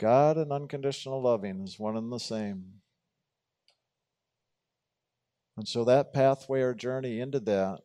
God 0.02 0.38
and 0.38 0.52
unconditional 0.52 1.22
loving 1.22 1.62
is 1.62 1.78
one 1.78 1.96
and 1.96 2.12
the 2.12 2.18
same. 2.18 2.82
And 5.56 5.68
so 5.68 5.86
that 5.86 6.12
pathway 6.12 6.62
or 6.62 6.74
journey 6.74 7.20
into 7.20 7.40
that 7.42 7.82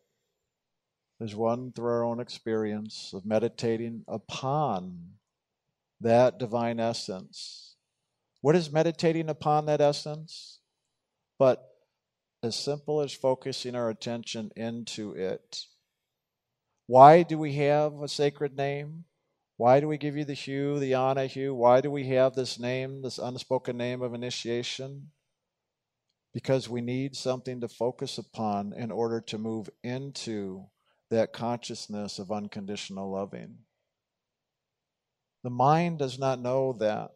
is 1.19 1.35
one 1.35 1.71
through 1.71 1.91
our 1.91 2.03
own 2.03 2.19
experience 2.19 3.11
of 3.13 3.23
meditating 3.23 4.03
upon 4.07 5.11
that 6.01 6.39
divine 6.39 6.79
essence. 6.79 7.75
What 8.41 8.55
is 8.55 8.71
meditating 8.71 9.29
upon 9.29 9.67
that 9.67 9.79
essence? 9.79 10.59
But 11.37 11.69
as 12.41 12.55
simple 12.55 13.01
as 13.01 13.13
focusing 13.13 13.75
our 13.75 13.91
attention 13.91 14.51
into 14.55 15.11
it. 15.13 15.65
Why 16.87 17.21
do 17.21 17.37
we 17.37 17.53
have 17.55 18.01
a 18.01 18.07
sacred 18.07 18.57
name? 18.57 19.03
Why 19.57 19.79
do 19.79 19.87
we 19.87 19.97
give 19.97 20.15
you 20.15 20.23
the 20.23 20.33
hue, 20.33 20.79
the 20.79 20.93
honor 20.93 21.27
hue? 21.27 21.53
Why 21.53 21.81
do 21.81 21.91
we 21.91 22.07
have 22.07 22.35
this 22.35 22.59
name, 22.59 23.01
this 23.01 23.17
unspoken 23.17 23.77
name 23.77 24.01
of 24.01 24.13
initiation? 24.13 25.11
because 26.37 26.69
we 26.69 26.81
need 26.81 27.15
something 27.15 27.61
to 27.61 27.67
focus 27.67 28.19
upon 28.19 28.71
in 28.77 28.91
order 28.91 29.19
to 29.19 29.39
move 29.39 29.67
into 29.83 30.63
that 31.09 31.33
consciousness 31.33 32.19
of 32.19 32.31
unconditional 32.31 33.11
loving. 33.11 33.57
The 35.43 35.49
mind 35.49 35.97
does 35.97 36.19
not 36.19 36.39
know 36.39 36.73
that. 36.73 37.09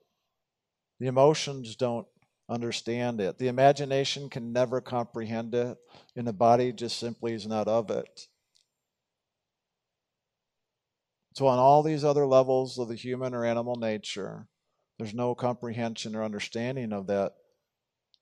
The 0.99 1.06
emotions 1.06 1.75
don't 1.75 2.08
understand 2.49 3.21
it. 3.21 3.38
The 3.38 3.47
imagination 3.47 4.27
can 4.27 4.51
never 4.51 4.82
comprehend 4.82 5.54
it, 5.54 5.77
and 6.15 6.25
the 6.25 6.34
body 6.34 6.71
just 6.71 6.97
simply 6.97 7.34
is 7.34 7.45
not 7.45 7.67
of 7.67 7.91
it. 7.91 8.27
So, 11.34 11.48
on 11.48 11.60
all 11.60 11.82
these 11.82 12.04
other 12.04 12.26
levels 12.26 12.78
of 12.78 12.89
the 12.89 12.96
human 12.96 13.34
or 13.34 13.46
animal 13.46 13.76
nature, 13.76 14.48
there's 14.98 15.13
no 15.13 15.34
comprehension 15.34 16.15
or 16.15 16.24
understanding 16.24 16.91
of 16.91 17.08
that 17.08 17.34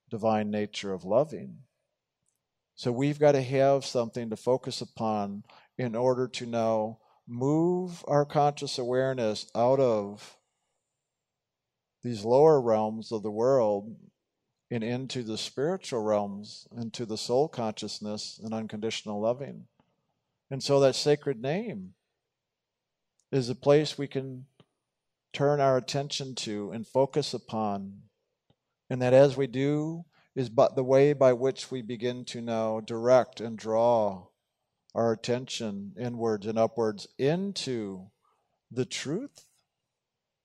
divine 0.10 0.52
nature 0.52 0.94
of 0.94 1.04
loving. 1.04 1.60
So, 2.76 2.92
we've 2.92 3.20
got 3.20 3.32
to 3.32 3.42
have 3.42 3.84
something 3.84 4.30
to 4.30 4.36
focus 4.36 4.82
upon 4.82 5.44
in 5.78 5.96
order 5.96 6.28
to 6.28 6.46
now 6.46 7.00
move 7.28 8.04
our 8.08 8.26
conscious 8.26 8.78
awareness 8.78 9.50
out 9.56 9.80
of 9.80 10.38
these 12.04 12.24
lower 12.24 12.62
realms 12.62 13.12
of 13.12 13.24
the 13.24 13.32
world 13.32 13.96
and 14.72 14.84
into 14.84 15.24
the 15.24 15.38
spiritual 15.38 16.02
realms, 16.02 16.68
into 16.78 17.06
the 17.06 17.18
soul 17.18 17.48
consciousness 17.48 18.40
and 18.44 18.54
unconditional 18.54 19.20
loving. 19.20 19.66
And 20.52 20.62
so 20.62 20.80
that 20.80 20.96
sacred 20.96 21.42
name 21.42 21.94
is 23.32 23.50
a 23.50 23.56
place 23.56 23.98
we 23.98 24.08
can 24.08 24.46
turn 25.34 25.62
our 25.62 25.78
attention 25.78 26.36
to 26.36 26.72
and 26.72 26.88
focus 26.88 27.34
upon. 27.34 28.02
And 28.90 29.02
that 29.02 29.14
as 29.14 29.38
we 29.38 29.48
do, 29.48 30.06
is 30.36 30.50
but 30.50 30.76
the 30.76 30.84
way 30.84 31.14
by 31.14 31.34
which 31.34 31.70
we 31.70 31.82
begin 31.82 32.24
to 32.24 32.42
now 32.42 32.80
direct 32.80 33.42
and 33.42 33.58
draw 33.58 34.28
our 34.96 35.12
attention 35.12 35.94
inwards 36.00 36.46
and 36.46 36.58
upwards 36.58 37.08
into 37.18 38.08
the 38.72 38.86
truth 38.86 39.46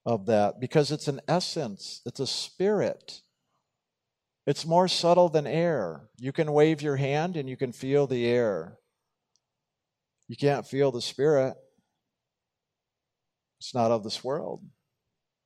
of 0.05 0.27
that 0.27 0.61
because 0.61 0.91
it's 0.91 1.09
an 1.09 1.21
essence, 1.29 2.03
it's 2.05 2.21
a 2.21 2.27
spirit. 2.27 3.21
It's 4.47 4.67
more 4.67 4.89
subtle 4.89 5.31
than 5.31 5.47
air. 5.47 6.09
You 6.19 6.33
can 6.33 6.53
wave 6.53 6.83
your 6.83 6.97
hand 6.97 7.37
and 7.37 7.49
you 7.49 7.57
can 7.57 7.73
feel 7.73 8.07
the 8.07 8.27
air. 8.27 8.79
You 10.29 10.37
can't 10.37 10.67
feel 10.67 10.93
the 10.93 11.01
spirit. 11.01 11.55
It's 13.65 13.73
not 13.73 13.91
of 13.91 14.05
this 14.05 14.23
world. 14.23 14.63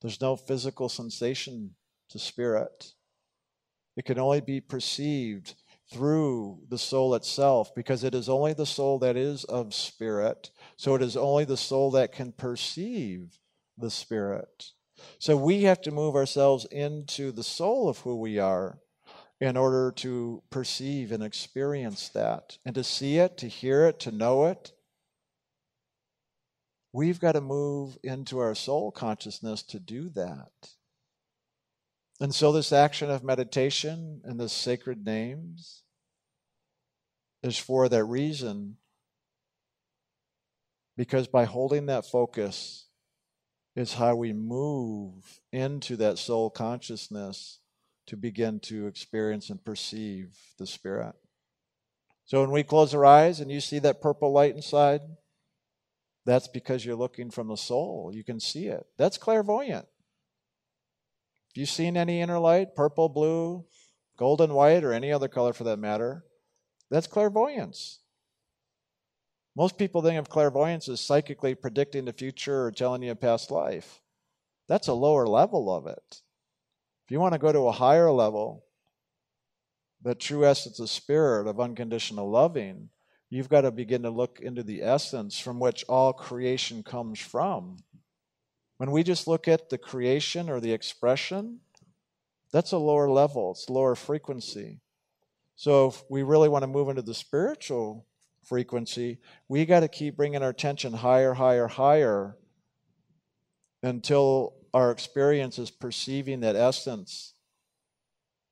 There's 0.03 0.21
no 0.21 0.35
physical 0.35 0.89
sensation 0.89 1.77
to 2.11 2.19
spirit. 2.19 2.95
It 3.97 4.07
can 4.07 4.19
only 4.19 4.41
be 4.41 4.61
perceived 4.61 5.55
through 5.93 6.59
the 6.69 6.79
soul 6.79 7.15
itself 7.15 7.73
because 7.77 8.03
it 8.03 8.17
is 8.17 8.29
only 8.29 8.55
the 8.55 8.67
soul 8.67 8.99
that 8.99 9.17
is 9.17 9.45
of 9.45 9.73
spirit. 9.73 10.51
So 10.77 10.97
it 10.97 11.03
is 11.03 11.17
only 11.17 11.45
the 11.45 11.57
soul 11.57 11.93
that 11.93 12.11
can 12.11 12.33
perceive 12.33 13.39
the 13.77 13.91
spirit. 13.91 14.73
So 15.21 15.37
we 15.37 15.63
have 15.63 15.81
to 15.83 15.93
move 15.93 16.17
ourselves 16.17 16.65
into 16.73 17.31
the 17.31 17.45
soul 17.45 17.89
of 17.89 17.99
who 17.99 18.17
we 18.17 18.41
are 18.41 18.81
in 19.41 19.57
order 19.57 19.93
to 19.93 20.43
perceive 20.51 21.13
and 21.13 21.23
experience 21.23 22.09
that 22.09 22.59
and 22.67 22.75
to 22.75 22.83
see 22.83 23.19
it, 23.19 23.39
to 23.39 23.47
hear 23.47 23.87
it, 23.87 24.01
to 24.01 24.11
know 24.11 24.47
it. 24.47 24.73
We've 26.99 27.21
got 27.21 27.37
to 27.37 27.41
move 27.41 27.97
into 28.03 28.41
our 28.41 28.57
soul 28.57 28.91
consciousness 28.91 29.63
to 29.63 29.79
do 29.79 30.09
that. 30.17 30.51
And 32.21 32.35
so, 32.35 32.51
this 32.51 32.73
action 32.73 33.09
of 33.09 33.23
meditation 33.23 34.21
and 34.25 34.41
the 34.41 34.49
sacred 34.49 35.07
names 35.07 35.85
is 37.41 37.57
for 37.57 37.89
that 37.89 38.03
reason, 38.03 38.79
because 40.97 41.29
by 41.29 41.45
holding 41.45 41.87
that 41.87 42.05
focus 42.05 42.87
is 43.77 43.95
how 43.95 44.17
we 44.17 44.33
move 44.33 45.39
into 45.53 45.95
that 45.99 46.19
soul 46.19 46.51
consciousness 46.51 47.61
to 48.09 48.17
begin 48.17 48.59
to 48.59 48.89
experience 48.89 49.51
and 49.51 49.65
perceive 49.65 50.37
the 50.59 50.67
Spirit. 50.67 51.15
So, 52.25 52.41
when 52.41 52.51
we 52.51 52.65
close 52.65 52.93
our 52.93 53.07
eyes 53.07 53.39
and 53.39 53.53
you 53.53 53.61
see 53.61 53.79
that 53.79 54.01
purple 54.01 54.33
light 54.33 54.57
inside, 54.57 55.03
that's 56.29 56.49
because 56.49 56.85
you're 56.85 56.95
looking 56.95 57.31
from 57.31 57.49
the 57.49 57.57
soul. 57.57 58.11
You 58.13 58.23
can 58.23 58.39
see 58.39 58.67
it. 58.67 58.87
That's 58.99 59.17
clairvoyant. 59.17 59.87
If 61.51 61.57
you've 61.57 61.71
seen 61.71 61.97
any 61.97 62.21
inner 62.21 62.39
light, 62.39 62.75
purple, 62.75 63.09
blue, 63.09 63.65
golden, 64.19 64.53
white, 64.53 64.85
or 64.85 64.93
any 64.93 65.11
other 65.11 65.29
color 65.29 65.55
for 65.55 65.65
that 65.65 65.79
matter, 65.79 66.25
that's 66.91 67.07
clairvoyance. 67.07 68.01
Most 69.57 69.79
people 69.79 70.03
think 70.03 70.19
of 70.19 70.29
clairvoyance 70.29 70.89
as 70.89 71.01
psychically 71.01 71.55
predicting 71.55 72.05
the 72.05 72.13
future 72.13 72.65
or 72.65 72.73
telling 72.73 73.03
you 73.03 73.13
a 73.13 73.17
past 73.17 73.51
life. 73.51 74.03
That's 74.69 74.89
a 74.89 74.95
lower 74.95 75.27
level 75.27 75.75
of 75.75 75.87
it. 75.87 76.21
If 77.07 77.11
you 77.11 77.21
want 77.21 77.33
to 77.33 77.39
go 77.39 77.53
to 77.53 77.69
a 77.69 77.73
higher 77.73 78.13
level, 78.13 78.67
the 80.03 80.15
true 80.15 80.45
essence 80.45 80.79
of 80.79 80.91
spirit, 80.91 81.49
of 81.49 81.59
unconditional 81.59 82.31
loving, 82.31 82.91
you've 83.31 83.49
got 83.49 83.63
to 83.63 83.71
begin 83.71 84.03
to 84.03 84.11
look 84.11 84.41
into 84.41 84.63
the 84.63 84.83
essence 84.83 85.39
from 85.39 85.61
which 85.61 85.85
all 85.89 86.13
creation 86.13 86.83
comes 86.83 87.19
from. 87.19 87.79
When 88.79 88.91
we 88.91 89.03
just 89.03 89.27
look 89.27 89.49
at 89.49 89.71
the 89.71 89.79
creation 89.79 90.49
or 90.49 90.61
the 90.61 90.73
expression, 90.73 91.61
that's 92.53 92.73
a 92.73 92.79
lower 92.79 93.11
level, 93.11 93.53
it's 93.53 93.69
lower 93.69 93.95
frequency. 93.95 94.81
So 95.57 95.89
if 95.89 96.03
we 96.09 96.23
really 96.23 96.49
want 96.49 96.63
to 96.63 96.69
move 96.69 96.89
into 96.89 97.03
the 97.03 97.15
spiritual 97.15 98.07
frequency, 98.45 99.19
we 99.49 99.67
got 99.67 99.81
to 99.81 99.89
keep 99.89 100.17
bringing 100.17 100.43
our 100.43 100.51
attention 100.51 100.93
higher, 100.93 101.35
higher, 101.35 101.67
higher 101.67 102.37
until 103.83 104.55
our 104.73 104.91
experience 104.91 105.59
is 105.59 105.71
perceiving 105.71 106.41
that 106.41 106.57
essence 106.57 107.35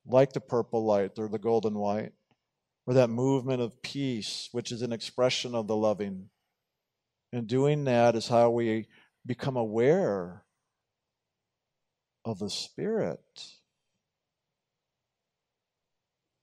like 0.05 0.33
the 0.33 0.41
purple 0.41 0.85
light 0.85 1.17
or 1.17 1.27
the 1.27 1.39
golden 1.39 1.75
white 1.75 2.13
or 2.87 2.93
that 2.93 3.09
movement 3.09 3.61
of 3.61 3.81
peace, 3.81 4.47
which 4.53 4.71
is 4.71 4.81
an 4.81 4.93
expression 4.93 5.53
of 5.53 5.67
the 5.67 5.75
loving. 5.75 6.29
And 7.33 7.45
doing 7.45 7.83
that 7.83 8.15
is 8.15 8.29
how 8.29 8.49
we 8.49 8.87
become 9.25 9.57
aware 9.57 10.45
of 12.23 12.39
the 12.39 12.49
Spirit. 12.49 13.19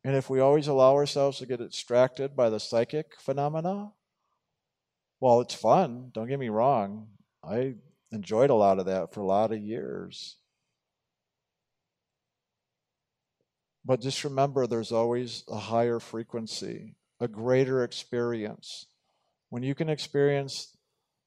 And 0.04 0.14
if 0.14 0.28
we 0.28 0.38
always 0.38 0.68
allow 0.68 0.94
ourselves 0.94 1.38
to 1.38 1.46
get 1.46 1.60
distracted 1.60 2.36
by 2.36 2.50
the 2.50 2.60
psychic 2.60 3.18
phenomena, 3.18 3.92
well, 5.20 5.40
it's 5.40 5.54
fun. 5.54 6.10
Don't 6.12 6.28
get 6.28 6.38
me 6.38 6.50
wrong. 6.50 7.08
I 7.42 7.76
enjoyed 8.12 8.50
a 8.50 8.54
lot 8.54 8.78
of 8.78 8.84
that 8.84 9.14
for 9.14 9.20
a 9.20 9.26
lot 9.26 9.50
of 9.50 9.58
years. 9.58 10.36
But 13.84 14.00
just 14.00 14.24
remember 14.24 14.66
there's 14.66 14.92
always 14.92 15.44
a 15.48 15.58
higher 15.58 16.00
frequency, 16.00 16.94
a 17.20 17.28
greater 17.28 17.84
experience. 17.84 18.86
When 19.50 19.62
you 19.62 19.74
can 19.74 19.90
experience 19.90 20.76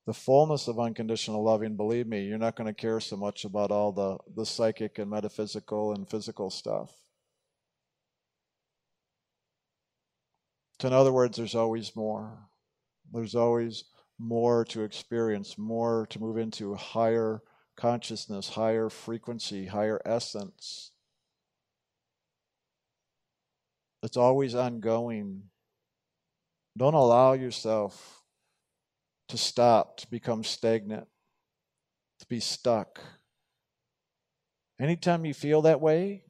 the 0.08 0.14
fullness 0.14 0.68
of 0.68 0.80
unconditional 0.80 1.44
loving, 1.44 1.76
believe 1.76 2.08
me, 2.08 2.24
you're 2.24 2.38
not 2.38 2.56
going 2.56 2.68
to 2.68 2.74
care 2.74 3.00
so 3.00 3.16
much 3.16 3.46
about 3.46 3.72
all 3.72 3.92
the, 3.92 4.18
the 4.36 4.46
psychic 4.46 4.98
and 4.98 5.10
metaphysical 5.10 5.94
and 5.94 6.10
physical 6.10 6.50
stuff. 6.50 6.92
So, 10.82 10.88
in 10.88 10.94
other 10.94 11.12
words, 11.12 11.38
there's 11.38 11.56
always 11.56 11.96
more. 11.96 12.38
There's 13.12 13.36
always 13.36 13.84
more 14.20 14.66
to 14.66 14.84
experience, 14.84 15.58
more 15.58 16.08
to 16.10 16.20
move 16.20 16.38
into 16.38 16.74
higher 16.76 17.42
consciousness, 17.76 18.50
higher 18.50 18.90
frequency, 18.90 19.66
higher 19.66 20.02
essence. 20.06 20.92
It's 24.08 24.16
always 24.16 24.56
ongoing. 24.56 25.50
Don't 26.78 26.94
allow 26.94 27.34
yourself 27.34 28.24
to 29.28 29.38
stop, 29.38 29.98
to 29.98 30.10
become 30.10 30.46
stagnant, 30.46 31.10
to 32.22 32.26
be 32.28 32.40
stuck. 32.40 33.02
Anytime 34.80 35.26
you 35.26 35.34
feel 35.34 35.62
that 35.64 35.82
way, 35.82 36.24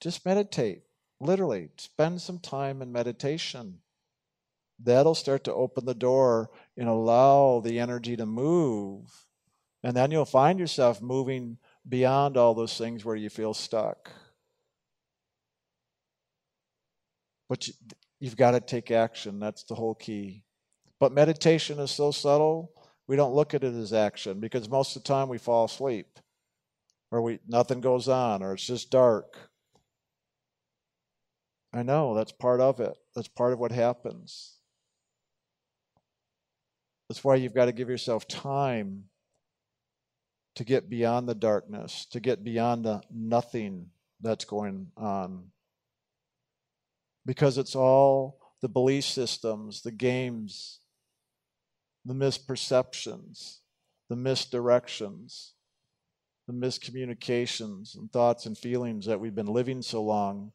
just 0.00 0.24
meditate. 0.24 0.82
Literally, 1.18 1.70
spend 1.76 2.20
some 2.20 2.38
time 2.38 2.82
in 2.82 2.92
meditation. 2.92 3.80
That'll 4.78 5.16
start 5.16 5.42
to 5.42 5.54
open 5.54 5.86
the 5.86 5.94
door 5.94 6.50
and 6.76 6.88
allow 6.88 7.58
the 7.58 7.80
energy 7.80 8.16
to 8.16 8.26
move. 8.26 9.26
And 9.82 9.96
then 9.96 10.12
you'll 10.12 10.24
find 10.24 10.60
yourself 10.60 11.02
moving 11.02 11.58
beyond 11.88 12.36
all 12.36 12.54
those 12.54 12.78
things 12.78 13.04
where 13.04 13.16
you 13.16 13.28
feel 13.28 13.54
stuck. 13.54 14.08
But 17.48 17.68
you, 17.68 17.74
you've 18.20 18.36
got 18.36 18.52
to 18.52 18.60
take 18.60 18.90
action. 18.90 19.40
That's 19.40 19.64
the 19.64 19.74
whole 19.74 19.94
key. 19.94 20.44
But 21.00 21.12
meditation 21.12 21.78
is 21.78 21.90
so 21.90 22.10
subtle, 22.10 22.72
we 23.06 23.16
don't 23.16 23.34
look 23.34 23.54
at 23.54 23.64
it 23.64 23.74
as 23.74 23.92
action 23.92 24.40
because 24.40 24.68
most 24.68 24.94
of 24.94 25.02
the 25.02 25.08
time 25.08 25.28
we 25.28 25.38
fall 25.38 25.64
asleep 25.64 26.18
or 27.10 27.22
we 27.22 27.38
nothing 27.48 27.80
goes 27.80 28.08
on 28.08 28.42
or 28.42 28.52
it's 28.54 28.66
just 28.66 28.90
dark. 28.90 29.38
I 31.72 31.82
know 31.82 32.14
that's 32.14 32.32
part 32.32 32.60
of 32.60 32.80
it. 32.80 32.94
That's 33.14 33.28
part 33.28 33.52
of 33.52 33.58
what 33.58 33.72
happens. 33.72 34.56
That's 37.08 37.24
why 37.24 37.36
you've 37.36 37.54
got 37.54 37.66
to 37.66 37.72
give 37.72 37.88
yourself 37.88 38.28
time 38.28 39.04
to 40.56 40.64
get 40.64 40.90
beyond 40.90 41.28
the 41.28 41.34
darkness, 41.34 42.06
to 42.10 42.20
get 42.20 42.44
beyond 42.44 42.84
the 42.84 43.00
nothing 43.10 43.90
that's 44.20 44.44
going 44.44 44.88
on. 44.96 45.44
Because 47.28 47.58
it's 47.58 47.76
all 47.76 48.38
the 48.62 48.70
belief 48.70 49.04
systems, 49.04 49.82
the 49.82 49.92
games, 49.92 50.80
the 52.06 52.14
misperceptions, 52.14 53.58
the 54.08 54.16
misdirections, 54.16 55.50
the 56.46 56.54
miscommunications 56.54 57.94
and 57.94 58.10
thoughts 58.10 58.46
and 58.46 58.56
feelings 58.56 59.04
that 59.04 59.20
we've 59.20 59.34
been 59.34 59.44
living 59.44 59.82
so 59.82 60.02
long 60.02 60.52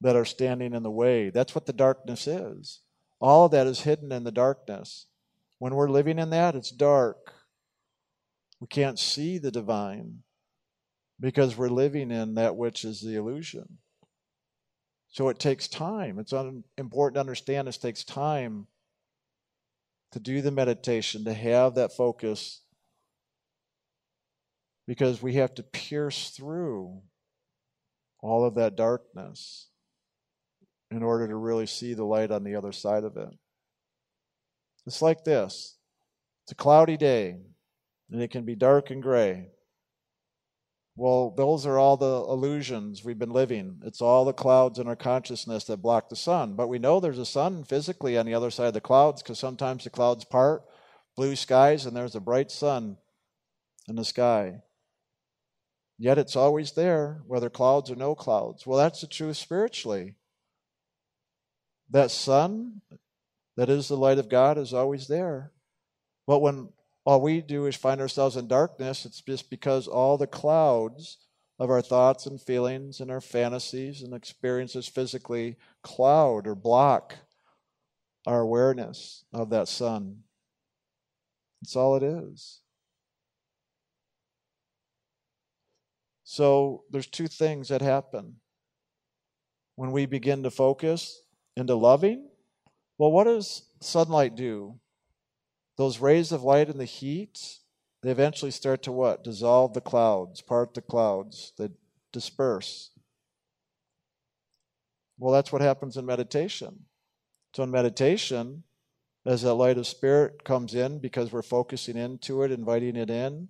that 0.00 0.14
are 0.14 0.24
standing 0.24 0.74
in 0.74 0.84
the 0.84 0.92
way. 0.92 1.30
That's 1.30 1.56
what 1.56 1.66
the 1.66 1.72
darkness 1.72 2.28
is. 2.28 2.82
All 3.20 3.46
of 3.46 3.50
that 3.50 3.66
is 3.66 3.80
hidden 3.80 4.12
in 4.12 4.22
the 4.22 4.30
darkness. 4.30 5.06
When 5.58 5.74
we're 5.74 5.90
living 5.90 6.20
in 6.20 6.30
that, 6.30 6.54
it's 6.54 6.70
dark. 6.70 7.32
We 8.60 8.68
can't 8.68 9.00
see 9.00 9.38
the 9.38 9.50
divine 9.50 10.20
because 11.18 11.56
we're 11.56 11.68
living 11.68 12.12
in 12.12 12.34
that 12.34 12.54
which 12.54 12.84
is 12.84 13.00
the 13.00 13.16
illusion. 13.16 13.78
So 15.14 15.28
it 15.28 15.38
takes 15.38 15.68
time. 15.68 16.18
It's 16.18 16.32
important 16.76 17.14
to 17.14 17.20
understand 17.20 17.68
it 17.68 17.78
takes 17.80 18.02
time 18.02 18.66
to 20.10 20.18
do 20.18 20.42
the 20.42 20.50
meditation, 20.50 21.24
to 21.24 21.32
have 21.32 21.76
that 21.76 21.96
focus, 21.96 22.62
because 24.88 25.22
we 25.22 25.34
have 25.34 25.54
to 25.54 25.62
pierce 25.62 26.30
through 26.30 27.00
all 28.18 28.44
of 28.44 28.56
that 28.56 28.74
darkness 28.74 29.68
in 30.90 31.04
order 31.04 31.28
to 31.28 31.36
really 31.36 31.66
see 31.66 31.94
the 31.94 32.04
light 32.04 32.32
on 32.32 32.42
the 32.42 32.56
other 32.56 32.72
side 32.72 33.04
of 33.04 33.16
it. 33.16 33.30
It's 34.84 35.00
like 35.00 35.22
this 35.22 35.76
it's 36.42 36.52
a 36.52 36.56
cloudy 36.56 36.96
day, 36.96 37.36
and 38.10 38.20
it 38.20 38.32
can 38.32 38.44
be 38.44 38.56
dark 38.56 38.90
and 38.90 39.00
gray. 39.00 39.53
Well, 40.96 41.30
those 41.36 41.66
are 41.66 41.78
all 41.78 41.96
the 41.96 42.24
illusions 42.30 43.04
we've 43.04 43.18
been 43.18 43.32
living. 43.32 43.80
It's 43.84 44.00
all 44.00 44.24
the 44.24 44.32
clouds 44.32 44.78
in 44.78 44.86
our 44.86 44.94
consciousness 44.94 45.64
that 45.64 45.82
block 45.82 46.08
the 46.08 46.16
sun. 46.16 46.54
But 46.54 46.68
we 46.68 46.78
know 46.78 47.00
there's 47.00 47.18
a 47.18 47.26
sun 47.26 47.64
physically 47.64 48.16
on 48.16 48.26
the 48.26 48.34
other 48.34 48.50
side 48.50 48.68
of 48.68 48.74
the 48.74 48.80
clouds 48.80 49.22
because 49.22 49.38
sometimes 49.38 49.84
the 49.84 49.90
clouds 49.90 50.24
part, 50.24 50.62
blue 51.16 51.34
skies, 51.34 51.84
and 51.84 51.96
there's 51.96 52.14
a 52.14 52.20
bright 52.20 52.50
sun 52.50 52.96
in 53.88 53.96
the 53.96 54.04
sky. 54.04 54.62
Yet 55.98 56.18
it's 56.18 56.36
always 56.36 56.72
there, 56.72 57.22
whether 57.26 57.50
clouds 57.50 57.90
or 57.90 57.96
no 57.96 58.14
clouds. 58.14 58.66
Well, 58.66 58.78
that's 58.78 59.00
the 59.00 59.06
truth 59.08 59.36
spiritually. 59.36 60.14
That 61.90 62.10
sun 62.10 62.82
that 63.56 63.68
is 63.68 63.88
the 63.88 63.96
light 63.96 64.18
of 64.18 64.28
God 64.28 64.58
is 64.58 64.74
always 64.74 65.06
there. 65.06 65.52
But 66.26 66.40
when 66.40 66.70
all 67.04 67.20
we 67.20 67.40
do 67.42 67.66
is 67.66 67.76
find 67.76 68.00
ourselves 68.00 68.36
in 68.36 68.48
darkness, 68.48 69.04
it's 69.04 69.20
just 69.20 69.50
because 69.50 69.86
all 69.86 70.16
the 70.16 70.26
clouds 70.26 71.18
of 71.58 71.70
our 71.70 71.82
thoughts 71.82 72.26
and 72.26 72.40
feelings 72.40 73.00
and 73.00 73.10
our 73.10 73.20
fantasies 73.20 74.02
and 74.02 74.14
experiences 74.14 74.88
physically 74.88 75.56
cloud 75.82 76.46
or 76.46 76.54
block 76.54 77.16
our 78.26 78.40
awareness 78.40 79.24
of 79.32 79.50
that 79.50 79.68
sun. 79.68 80.20
That's 81.60 81.76
all 81.76 81.96
it 81.96 82.02
is. 82.02 82.60
So 86.24 86.84
there's 86.90 87.06
two 87.06 87.28
things 87.28 87.68
that 87.68 87.82
happen. 87.82 88.36
When 89.76 89.92
we 89.92 90.06
begin 90.06 90.42
to 90.44 90.50
focus 90.50 91.22
into 91.56 91.74
loving, 91.74 92.28
well, 92.96 93.12
what 93.12 93.24
does 93.24 93.68
sunlight 93.80 94.34
do? 94.34 94.78
Those 95.76 95.98
rays 95.98 96.32
of 96.32 96.42
light 96.42 96.68
and 96.68 96.78
the 96.78 96.84
heat, 96.84 97.58
they 98.02 98.10
eventually 98.10 98.50
start 98.50 98.82
to 98.84 98.92
what? 98.92 99.24
Dissolve 99.24 99.74
the 99.74 99.80
clouds, 99.80 100.40
part 100.40 100.74
the 100.74 100.82
clouds, 100.82 101.52
they 101.58 101.70
disperse. 102.12 102.90
Well, 105.18 105.32
that's 105.32 105.52
what 105.52 105.62
happens 105.62 105.96
in 105.96 106.06
meditation. 106.06 106.84
So, 107.54 107.62
in 107.62 107.70
meditation, 107.70 108.64
as 109.26 109.42
that 109.42 109.54
light 109.54 109.78
of 109.78 109.86
spirit 109.86 110.44
comes 110.44 110.74
in, 110.74 110.98
because 110.98 111.32
we're 111.32 111.42
focusing 111.42 111.96
into 111.96 112.42
it, 112.42 112.50
inviting 112.50 112.96
it 112.96 113.10
in, 113.10 113.48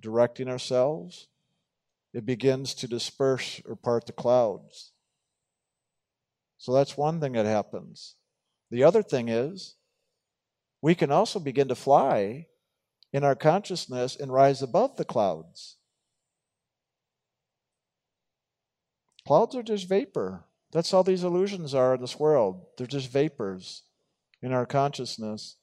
directing 0.00 0.48
ourselves, 0.48 1.28
it 2.12 2.26
begins 2.26 2.74
to 2.74 2.88
disperse 2.88 3.60
or 3.64 3.76
part 3.76 4.06
the 4.06 4.12
clouds. 4.12 4.92
So 6.58 6.72
that's 6.72 6.96
one 6.96 7.20
thing 7.20 7.32
that 7.32 7.46
happens. 7.46 8.16
The 8.70 8.82
other 8.82 9.02
thing 9.02 9.28
is, 9.28 9.76
we 10.80 10.94
can 10.94 11.10
also 11.10 11.40
begin 11.40 11.68
to 11.68 11.74
fly 11.74 12.46
in 13.12 13.24
our 13.24 13.34
consciousness 13.34 14.16
and 14.16 14.32
rise 14.32 14.62
above 14.62 14.96
the 14.96 15.04
clouds. 15.04 15.76
Clouds 19.26 19.54
are 19.54 19.62
just 19.62 19.88
vapor. 19.88 20.44
That's 20.72 20.92
all 20.92 21.02
these 21.02 21.24
illusions 21.24 21.74
are 21.74 21.94
in 21.94 22.00
this 22.00 22.18
world. 22.18 22.66
They're 22.76 22.86
just 22.86 23.10
vapors 23.10 23.82
in 24.42 24.52
our 24.52 24.66
consciousness. 24.66 25.56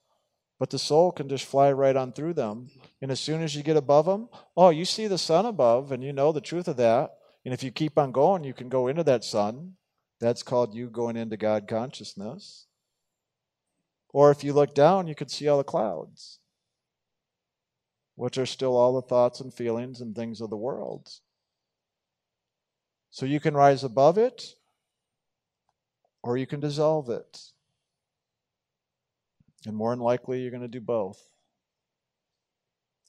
But 0.60 0.70
the 0.70 0.80
soul 0.80 1.12
can 1.12 1.28
just 1.30 1.46
fly 1.46 1.72
right 1.72 1.96
on 1.96 2.14
through 2.14 2.34
them. 2.34 2.70
And 3.02 3.12
as 3.12 3.20
soon 3.20 3.42
as 3.42 3.56
you 3.56 3.64
get 3.64 3.78
above 3.78 4.06
them, 4.06 4.30
oh, 4.56 4.70
you 4.70 4.86
see 4.86 5.08
the 5.08 5.18
sun 5.18 5.46
above 5.46 5.92
and 5.92 6.04
you 6.04 6.14
know 6.14 6.32
the 6.32 6.42
truth 6.42 6.68
of 6.68 6.78
that. 6.78 7.12
And 7.44 7.54
if 7.54 7.62
you 7.62 7.72
keep 7.72 7.98
on 7.98 8.12
going, 8.12 8.44
you 8.44 8.54
can 8.54 8.70
go 8.70 8.88
into 8.88 9.04
that 9.04 9.24
sun. 9.24 9.74
That's 10.20 10.44
called 10.44 10.74
you 10.74 10.90
going 10.90 11.18
into 11.18 11.38
God 11.38 11.68
consciousness. 11.68 12.68
Or 14.16 14.32
if 14.32 14.46
you 14.46 14.54
look 14.54 14.74
down, 14.74 15.08
you 15.08 15.14
can 15.14 15.28
see 15.28 15.50
all 15.50 15.58
the 15.58 15.66
clouds, 15.66 16.40
which 18.16 18.38
are 18.38 18.46
still 18.46 18.78
all 18.78 18.94
the 18.96 19.06
thoughts 19.06 19.42
and 19.42 19.54
feelings 19.54 20.00
and 20.00 20.16
things 20.16 20.40
of 20.40 20.50
the 20.50 20.56
world. 20.56 21.10
So 23.10 23.26
you 23.26 23.42
can 23.42 23.56
rise 23.56 23.84
above 23.84 24.18
it, 24.18 24.54
or 26.24 26.38
you 26.38 26.48
can 26.48 26.62
dissolve 26.62 27.10
it. 27.10 27.42
And 29.66 29.76
more 29.76 29.92
than 29.92 30.00
likely, 30.00 30.40
you're 30.40 30.50
going 30.50 30.62
to 30.62 30.70
do 30.70 30.80
both. 30.80 31.22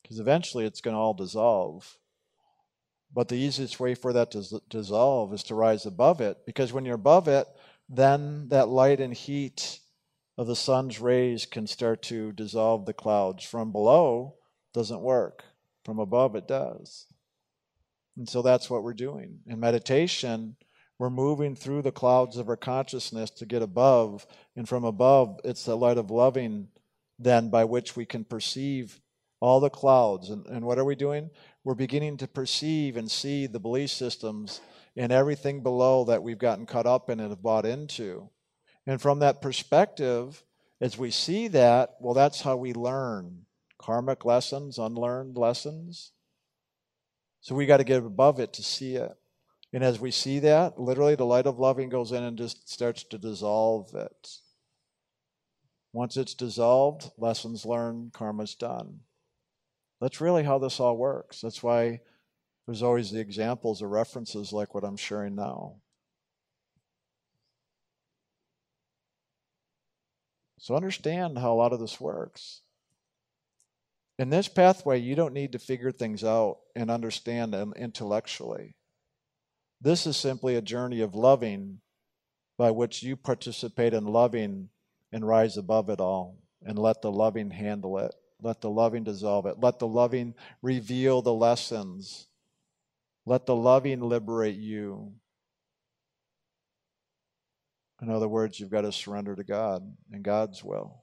Because 0.02 0.18
eventually 0.18 0.64
it's 0.64 0.80
going 0.80 0.94
to 0.94 0.98
all 0.98 1.14
dissolve. 1.14 1.98
But 3.14 3.28
the 3.28 3.36
easiest 3.36 3.78
way 3.78 3.94
for 3.94 4.12
that 4.12 4.32
to 4.32 4.60
dissolve 4.68 5.32
is 5.32 5.44
to 5.44 5.54
rise 5.54 5.86
above 5.86 6.20
it. 6.20 6.38
Because 6.44 6.72
when 6.72 6.84
you're 6.84 6.96
above 6.96 7.28
it, 7.28 7.46
then 7.88 8.48
that 8.48 8.66
light 8.66 8.98
and 8.98 9.14
heat 9.14 9.78
of 10.38 10.46
the 10.46 10.56
sun's 10.56 11.00
rays 11.00 11.46
can 11.46 11.66
start 11.66 12.02
to 12.02 12.32
dissolve 12.32 12.84
the 12.84 12.92
clouds. 12.92 13.44
From 13.44 13.72
below 13.72 14.34
doesn't 14.74 15.00
work. 15.00 15.44
From 15.84 15.98
above 15.98 16.36
it 16.36 16.46
does. 16.46 17.06
And 18.16 18.28
so 18.28 18.42
that's 18.42 18.68
what 18.68 18.82
we're 18.82 18.94
doing. 18.94 19.40
In 19.46 19.60
meditation, 19.60 20.56
we're 20.98 21.10
moving 21.10 21.54
through 21.54 21.82
the 21.82 21.92
clouds 21.92 22.36
of 22.36 22.48
our 22.48 22.56
consciousness 22.56 23.30
to 23.30 23.46
get 23.46 23.62
above. 23.62 24.26
And 24.56 24.68
from 24.68 24.84
above, 24.84 25.40
it's 25.44 25.64
the 25.64 25.76
light 25.76 25.98
of 25.98 26.10
loving 26.10 26.68
then 27.18 27.48
by 27.48 27.64
which 27.64 27.96
we 27.96 28.04
can 28.04 28.24
perceive 28.24 29.00
all 29.40 29.60
the 29.60 29.70
clouds. 29.70 30.30
And, 30.30 30.46
and 30.46 30.64
what 30.64 30.78
are 30.78 30.84
we 30.84 30.94
doing? 30.94 31.30
We're 31.64 31.74
beginning 31.74 32.18
to 32.18 32.28
perceive 32.28 32.96
and 32.96 33.10
see 33.10 33.46
the 33.46 33.60
belief 33.60 33.90
systems 33.90 34.60
and 34.96 35.12
everything 35.12 35.62
below 35.62 36.04
that 36.04 36.22
we've 36.22 36.38
gotten 36.38 36.66
caught 36.66 36.86
up 36.86 37.10
in 37.10 37.20
and 37.20 37.30
have 37.30 37.42
bought 37.42 37.66
into. 37.66 38.28
And 38.86 39.00
from 39.00 39.18
that 39.18 39.42
perspective, 39.42 40.42
as 40.80 40.96
we 40.96 41.10
see 41.10 41.48
that, 41.48 41.96
well, 42.00 42.14
that's 42.14 42.40
how 42.40 42.56
we 42.56 42.72
learn 42.72 43.42
karmic 43.78 44.24
lessons, 44.24 44.78
unlearned 44.78 45.36
lessons. 45.36 46.12
So 47.40 47.54
we 47.54 47.66
got 47.66 47.76
to 47.76 47.84
get 47.84 48.02
above 48.02 48.40
it 48.40 48.52
to 48.54 48.62
see 48.62 48.96
it. 48.96 49.12
And 49.72 49.84
as 49.84 50.00
we 50.00 50.10
see 50.10 50.38
that, 50.40 50.80
literally 50.80 51.14
the 51.14 51.26
light 51.26 51.46
of 51.46 51.58
loving 51.58 51.88
goes 51.88 52.12
in 52.12 52.22
and 52.22 52.38
just 52.38 52.68
starts 52.68 53.04
to 53.04 53.18
dissolve 53.18 53.94
it. 53.94 54.28
Once 55.92 56.16
it's 56.16 56.34
dissolved, 56.34 57.10
lessons 57.16 57.64
learned, 57.64 58.12
karma's 58.12 58.54
done. 58.54 59.00
That's 60.00 60.20
really 60.20 60.42
how 60.42 60.58
this 60.58 60.78
all 60.80 60.96
works. 60.96 61.40
That's 61.40 61.62
why 61.62 62.00
there's 62.66 62.82
always 62.82 63.10
the 63.10 63.20
examples 63.20 63.82
or 63.82 63.88
references 63.88 64.52
like 64.52 64.74
what 64.74 64.84
I'm 64.84 64.96
sharing 64.96 65.34
now. 65.34 65.76
So 70.58 70.74
understand 70.74 71.38
how 71.38 71.52
a 71.52 71.56
lot 71.56 71.72
of 71.72 71.80
this 71.80 72.00
works. 72.00 72.62
In 74.18 74.30
this 74.30 74.48
pathway, 74.48 74.98
you 74.98 75.14
don't 75.14 75.34
need 75.34 75.52
to 75.52 75.58
figure 75.58 75.92
things 75.92 76.24
out 76.24 76.58
and 76.74 76.90
understand 76.90 77.52
them 77.52 77.74
intellectually. 77.76 78.74
This 79.80 80.06
is 80.06 80.16
simply 80.16 80.56
a 80.56 80.62
journey 80.62 81.02
of 81.02 81.14
loving 81.14 81.80
by 82.56 82.70
which 82.70 83.02
you 83.02 83.16
participate 83.16 83.92
in 83.92 84.04
loving 84.06 84.70
and 85.12 85.26
rise 85.26 85.58
above 85.58 85.90
it 85.90 86.00
all 86.00 86.38
and 86.64 86.78
let 86.78 87.02
the 87.02 87.12
loving 87.12 87.50
handle 87.50 87.98
it. 87.98 88.14
Let 88.40 88.60
the 88.62 88.70
loving 88.70 89.04
dissolve 89.04 89.46
it. 89.46 89.58
Let 89.60 89.78
the 89.78 89.86
loving 89.86 90.34
reveal 90.62 91.22
the 91.22 91.34
lessons. 91.34 92.26
Let 93.24 93.46
the 93.46 93.56
loving 93.56 94.00
liberate 94.00 94.56
you. 94.56 95.12
In 98.02 98.10
other 98.10 98.28
words, 98.28 98.60
you've 98.60 98.70
got 98.70 98.82
to 98.82 98.92
surrender 98.92 99.34
to 99.34 99.44
God 99.44 99.82
and 100.12 100.22
God's 100.22 100.62
will. 100.62 101.02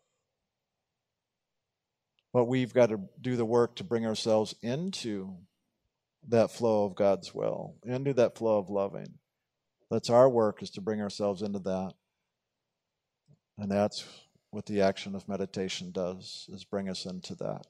But 2.32 2.46
we've 2.46 2.74
got 2.74 2.90
to 2.90 3.00
do 3.22 3.36
the 3.36 3.46
work 3.46 3.76
to 3.78 3.84
bring 3.84 4.06
ourselves 4.06 4.56
into 4.62 5.36
that 6.30 6.52
flow 6.52 6.86
of 6.86 6.96
God's 6.96 7.34
will, 7.34 7.76
into 7.86 8.14
that 8.14 8.38
flow 8.38 8.58
of 8.58 8.70
loving. 8.70 9.20
That's 9.92 10.10
our 10.10 10.30
work 10.30 10.64
is 10.64 10.72
to 10.72 10.82
bring 10.82 11.02
ourselves 11.02 11.42
into 11.42 11.60
that. 11.60 11.94
And 13.58 13.72
that's 13.72 14.06
what 14.50 14.66
the 14.66 14.82
action 14.82 15.16
of 15.16 15.28
meditation 15.28 15.92
does, 15.92 16.48
is 16.52 16.64
bring 16.64 16.90
us 16.90 17.06
into 17.06 17.36
that. 17.36 17.68